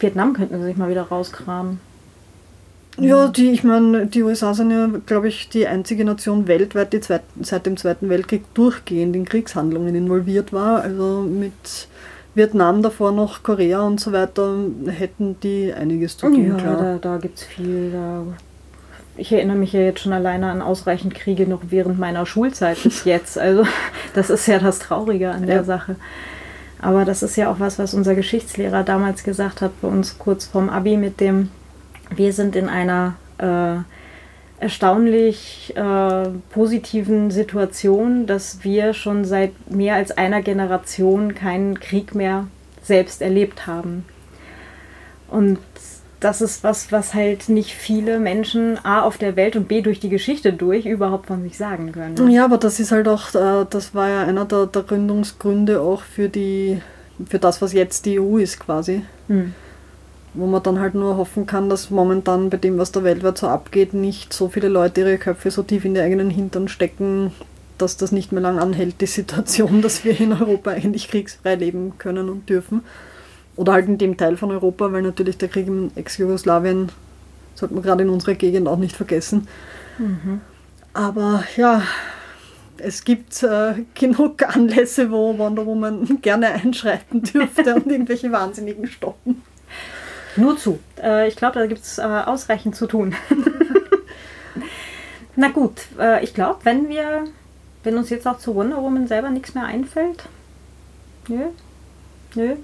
[0.00, 1.78] Vietnam könnten sie sich mal wieder rauskramen.
[3.00, 7.00] Ja, die, ich meine, die USA sind ja, glaube ich, die einzige Nation weltweit, die
[7.00, 10.82] zweit, seit dem Zweiten Weltkrieg durchgehend in Kriegshandlungen involviert war.
[10.82, 11.88] Also mit
[12.34, 14.54] Vietnam davor noch, Korea und so weiter,
[14.86, 16.76] hätten die einiges zu tun, Ja, klar.
[16.76, 17.90] da, da gibt es viel.
[17.92, 18.22] Da.
[19.16, 23.04] Ich erinnere mich ja jetzt schon alleine an ausreichend Kriege noch während meiner Schulzeit bis
[23.04, 23.38] jetzt.
[23.38, 23.64] Also
[24.14, 25.64] das ist ja das Traurige an der Ja.
[25.64, 25.96] Sache.
[26.80, 30.46] Aber das ist ja auch was, was unser Geschichtslehrer damals gesagt hat bei uns kurz
[30.46, 31.50] vorm Abi mit dem,
[32.14, 33.82] wir sind in einer äh,
[34.62, 42.46] erstaunlich äh, positiven Situation, dass wir schon seit mehr als einer Generation keinen Krieg mehr
[42.82, 44.04] selbst erlebt haben.
[45.28, 45.58] Und
[46.20, 50.00] das ist was, was halt nicht viele Menschen A auf der Welt und B durch
[50.00, 52.30] die Geschichte durch überhaupt von sich sagen können.
[52.30, 56.02] Ja, aber das ist halt auch, äh, das war ja einer der, der Gründungsgründe auch
[56.02, 56.82] für die,
[57.26, 59.02] für das, was jetzt die EU ist quasi.
[59.28, 59.54] Hm.
[60.34, 63.48] Wo man dann halt nur hoffen kann, dass momentan bei dem, was da weltweit so
[63.48, 67.32] abgeht, nicht so viele Leute ihre Köpfe so tief in die eigenen Hintern stecken,
[67.78, 71.94] dass das nicht mehr lang anhält, die Situation, dass wir in Europa eigentlich kriegsfrei leben
[71.98, 72.82] können und dürfen.
[73.56, 76.90] Oder halt in dem Teil von Europa, weil natürlich der Krieg im Ex-Jugoslawien
[77.54, 79.48] sollte man gerade in unserer Gegend auch nicht vergessen.
[80.92, 81.82] Aber ja,
[82.78, 89.42] es gibt äh, genug Anlässe, wo Wonder Woman gerne einschreiten dürfte und irgendwelche Wahnsinnigen stoppen.
[90.36, 90.78] Nur zu.
[91.02, 93.14] Äh, ich glaube, da gibt es äh, ausreichend zu tun.
[95.36, 97.24] Na gut, äh, ich glaube, wenn wir,
[97.82, 100.24] wenn uns jetzt auch zu Wonder Woman selber nichts mehr einfällt,
[101.28, 101.46] nö,
[102.34, 102.56] nö.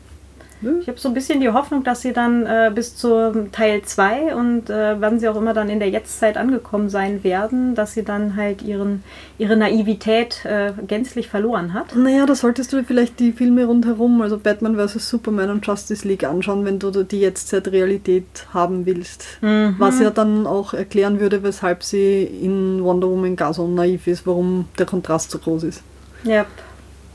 [0.81, 4.35] Ich habe so ein bisschen die Hoffnung, dass sie dann äh, bis zu Teil 2
[4.35, 8.05] und äh, wann sie auch immer dann in der Jetztzeit angekommen sein werden, dass sie
[8.05, 9.03] dann halt ihren,
[9.39, 11.95] ihre Naivität äh, gänzlich verloren hat.
[11.95, 15.09] Naja, da solltest du vielleicht die Filme rundherum, also Batman vs.
[15.09, 19.39] Superman und Justice League anschauen, wenn du die Jetztzeit-Realität haben willst.
[19.43, 19.75] Mhm.
[19.79, 24.27] Was ja dann auch erklären würde, weshalb sie in Wonder Woman gar so naiv ist,
[24.27, 25.83] warum der Kontrast so groß ist.
[26.25, 26.47] Yep,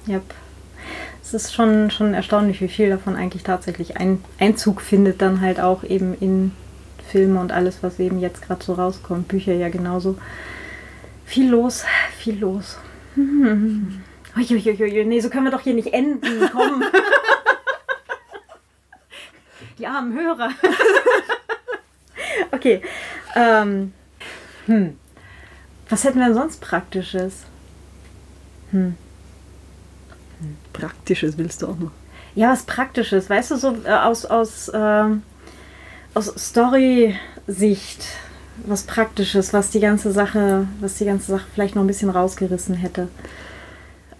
[0.07, 0.23] yep.
[1.22, 5.59] Es ist schon, schon erstaunlich, wie viel davon eigentlich tatsächlich ein, Einzug findet, dann halt
[5.59, 6.51] auch eben in
[7.11, 9.28] Filme und alles, was eben jetzt gerade so rauskommt.
[9.28, 10.17] Bücher ja genauso.
[11.26, 11.84] Viel los,
[12.17, 12.78] viel los.
[13.15, 14.01] Hm.
[14.38, 16.49] Uiuiui, nee, so können wir doch hier nicht enden.
[16.49, 16.82] Komm.
[19.78, 20.51] Die armen Hörer.
[22.51, 22.82] okay.
[23.36, 23.91] Ähm.
[24.67, 24.97] Hm.
[25.89, 27.43] Was hätten wir denn sonst Praktisches?
[28.72, 28.95] Hm.
[30.73, 31.91] Praktisches willst du auch noch.
[32.35, 35.03] Ja, was Praktisches, weißt du, so äh, aus, aus, äh,
[36.13, 38.05] aus Story-Sicht,
[38.65, 42.75] was Praktisches, was die ganze Sache, was die ganze Sache vielleicht noch ein bisschen rausgerissen
[42.75, 43.09] hätte.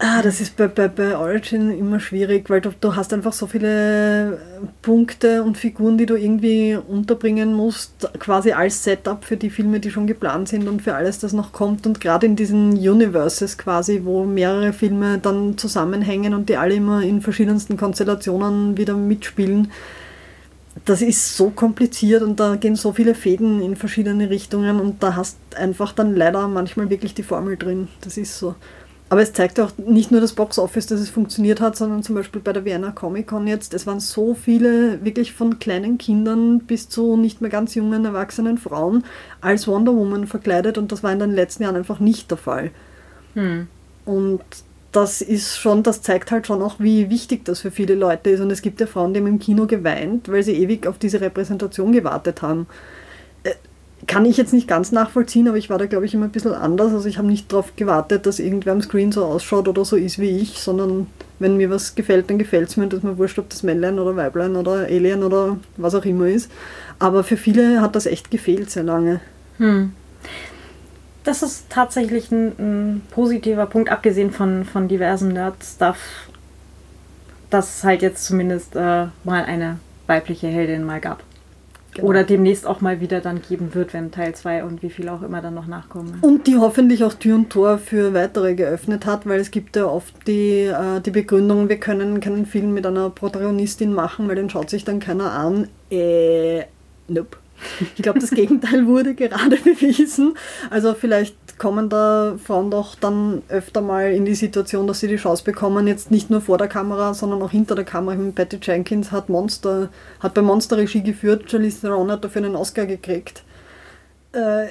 [0.04, 3.45] Ah, das ist bei, bei, bei Origin immer schwierig, weil du, du hast einfach so
[3.45, 4.39] viele
[4.82, 9.91] Punkte und Figuren, die du irgendwie unterbringen musst, quasi als Setup für die Filme, die
[9.91, 11.86] schon geplant sind und für alles, das noch kommt.
[11.86, 17.04] Und gerade in diesen Universes quasi, wo mehrere Filme dann zusammenhängen und die alle immer
[17.04, 19.72] in verschiedensten Konstellationen wieder mitspielen,
[20.86, 25.16] das ist so kompliziert und da gehen so viele Fäden in verschiedene Richtungen und da
[25.16, 27.88] hast einfach dann leider manchmal wirklich die Formel drin.
[28.02, 28.56] Das ist so.
[29.12, 32.16] Aber es zeigt auch nicht nur das Box Office, dass es funktioniert hat, sondern zum
[32.16, 36.59] Beispiel bei der Vienna Comic Con jetzt, es waren so viele wirklich von kleinen Kindern
[36.59, 39.03] bis zu nicht mehr ganz jungen, erwachsenen Frauen
[39.41, 42.72] als Wonder Woman verkleidet und das war in den letzten Jahren einfach nicht der Fall.
[43.34, 43.68] Hm.
[44.05, 44.43] Und
[44.93, 48.39] das ist schon, das zeigt halt schon auch, wie wichtig das für viele Leute ist.
[48.39, 51.20] Und es gibt ja Frauen, die haben im Kino geweint, weil sie ewig auf diese
[51.20, 52.66] Repräsentation gewartet haben
[54.08, 56.54] kann ich jetzt nicht ganz nachvollziehen, aber ich war da, glaube ich, immer ein bisschen
[56.54, 56.93] anders.
[56.93, 60.20] Also ich habe nicht darauf gewartet, dass irgendwer am Screen so ausschaut oder so ist
[60.20, 61.08] wie ich, sondern
[61.39, 64.16] wenn mir was gefällt, dann gefällt es mir, dass mir wurscht, ob das Männlein oder
[64.16, 66.52] Weiblein oder Alien oder was auch immer ist.
[66.99, 69.22] Aber für viele hat das echt gefehlt sehr lange.
[69.58, 69.93] Hm.
[71.24, 75.97] Das ist tatsächlich ein, ein, positiver Punkt, abgesehen von, von diversen Nerd-Stuff,
[77.52, 81.24] dass es halt jetzt zumindest äh, mal eine weibliche Heldin mal gab.
[81.94, 82.08] Genau.
[82.08, 85.22] Oder demnächst auch mal wieder dann geben wird, wenn Teil 2 und wie viel auch
[85.22, 86.20] immer dann noch nachkommen.
[86.22, 89.86] Und die hoffentlich auch Tür und Tor für weitere geöffnet hat, weil es gibt ja
[89.86, 94.50] oft die, äh, die Begründung, wir können keinen Film mit einer Protagonistin machen, weil den
[94.50, 95.68] schaut sich dann keiner an.
[95.89, 96.64] Äh,
[97.10, 97.41] nope.
[97.95, 100.36] Ich glaube, das Gegenteil wurde gerade bewiesen.
[100.70, 105.18] Also vielleicht kommen da Frauen doch dann öfter mal in die Situation, dass sie die
[105.18, 108.18] Chance bekommen, jetzt nicht nur vor der Kamera, sondern auch hinter der Kamera.
[108.34, 109.89] Patty Jenkins hat Monster,
[110.20, 113.43] hat bei Monster Regie geführt, Charlize Theron hat dafür einen Oscar gekriegt.
[114.32, 114.70] Äh,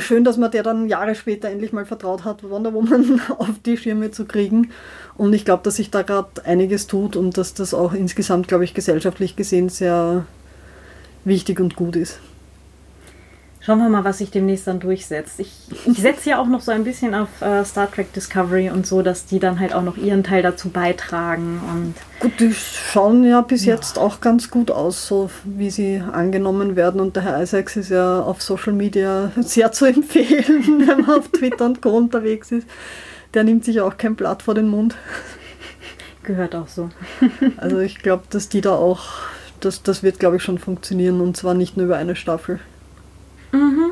[0.00, 3.76] schön, dass man der dann Jahre später endlich mal vertraut hat, Wonder Woman auf die
[3.76, 4.70] Schirme zu kriegen.
[5.16, 8.64] Und ich glaube, dass sich da gerade einiges tut und dass das auch insgesamt, glaube
[8.64, 10.26] ich, gesellschaftlich gesehen sehr
[11.28, 12.18] wichtig und gut ist.
[13.68, 15.38] Schauen wir mal, was sich demnächst dann durchsetzt.
[15.40, 15.52] Ich,
[15.84, 19.02] ich setze ja auch noch so ein bisschen auf äh, Star Trek Discovery und so,
[19.02, 21.60] dass die dann halt auch noch ihren Teil dazu beitragen.
[21.70, 23.74] Und gut, die schauen ja bis ja.
[23.74, 26.98] jetzt auch ganz gut aus, so wie sie angenommen werden.
[26.98, 31.28] Und der Herr Isaacs ist ja auf Social Media sehr zu empfehlen, wenn man auf
[31.28, 31.90] Twitter und Co.
[31.90, 32.66] unterwegs ist.
[33.34, 34.96] Der nimmt sich auch kein Blatt vor den Mund.
[36.22, 36.88] Gehört auch so.
[37.58, 39.08] also ich glaube, dass die da auch,
[39.60, 42.60] das, das wird, glaube ich, schon funktionieren und zwar nicht nur über eine Staffel.
[43.52, 43.90] Mhm.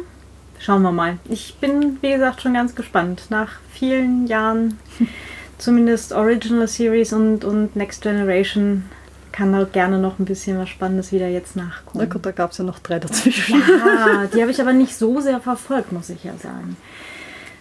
[0.59, 1.19] Schauen wir mal.
[1.29, 3.25] Ich bin, wie gesagt, schon ganz gespannt.
[3.31, 4.79] Nach vielen Jahren,
[5.59, 8.85] zumindest Original Series und, und Next Generation,
[9.33, 12.07] kann da gerne noch ein bisschen was Spannendes wieder jetzt nachkommen.
[12.07, 13.61] Na gut, da gab es ja noch drei dazwischen.
[13.61, 16.77] Ja, die habe ich aber nicht so sehr verfolgt, muss ich ja sagen.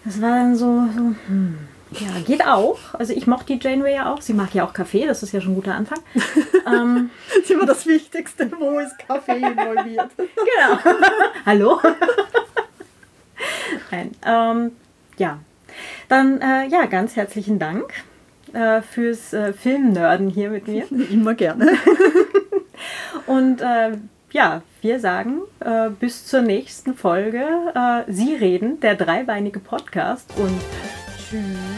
[0.05, 1.57] Das war dann so, so hm.
[1.99, 2.77] Ja, geht auch.
[2.93, 4.21] Also ich mochte die Janeway ja auch.
[4.21, 5.99] Sie mag ja auch Kaffee, das ist ja schon ein guter Anfang.
[6.67, 10.09] ähm, das ist immer das Wichtigste, wo ist Kaffee involviert.
[10.17, 10.79] genau.
[11.45, 11.79] Hallo?
[13.91, 14.11] Nein.
[14.25, 14.71] Ähm,
[15.17, 15.39] ja.
[16.07, 17.93] Dann äh, ja, ganz herzlichen Dank
[18.53, 20.85] äh, fürs äh, Filmnörden hier mit mir.
[21.11, 21.77] Immer gerne.
[23.27, 23.97] Und äh,
[24.31, 27.45] ja, wir sagen äh, bis zur nächsten Folge.
[27.73, 30.59] Äh, Sie reden, der dreibeinige Podcast und
[31.17, 31.74] tschüss.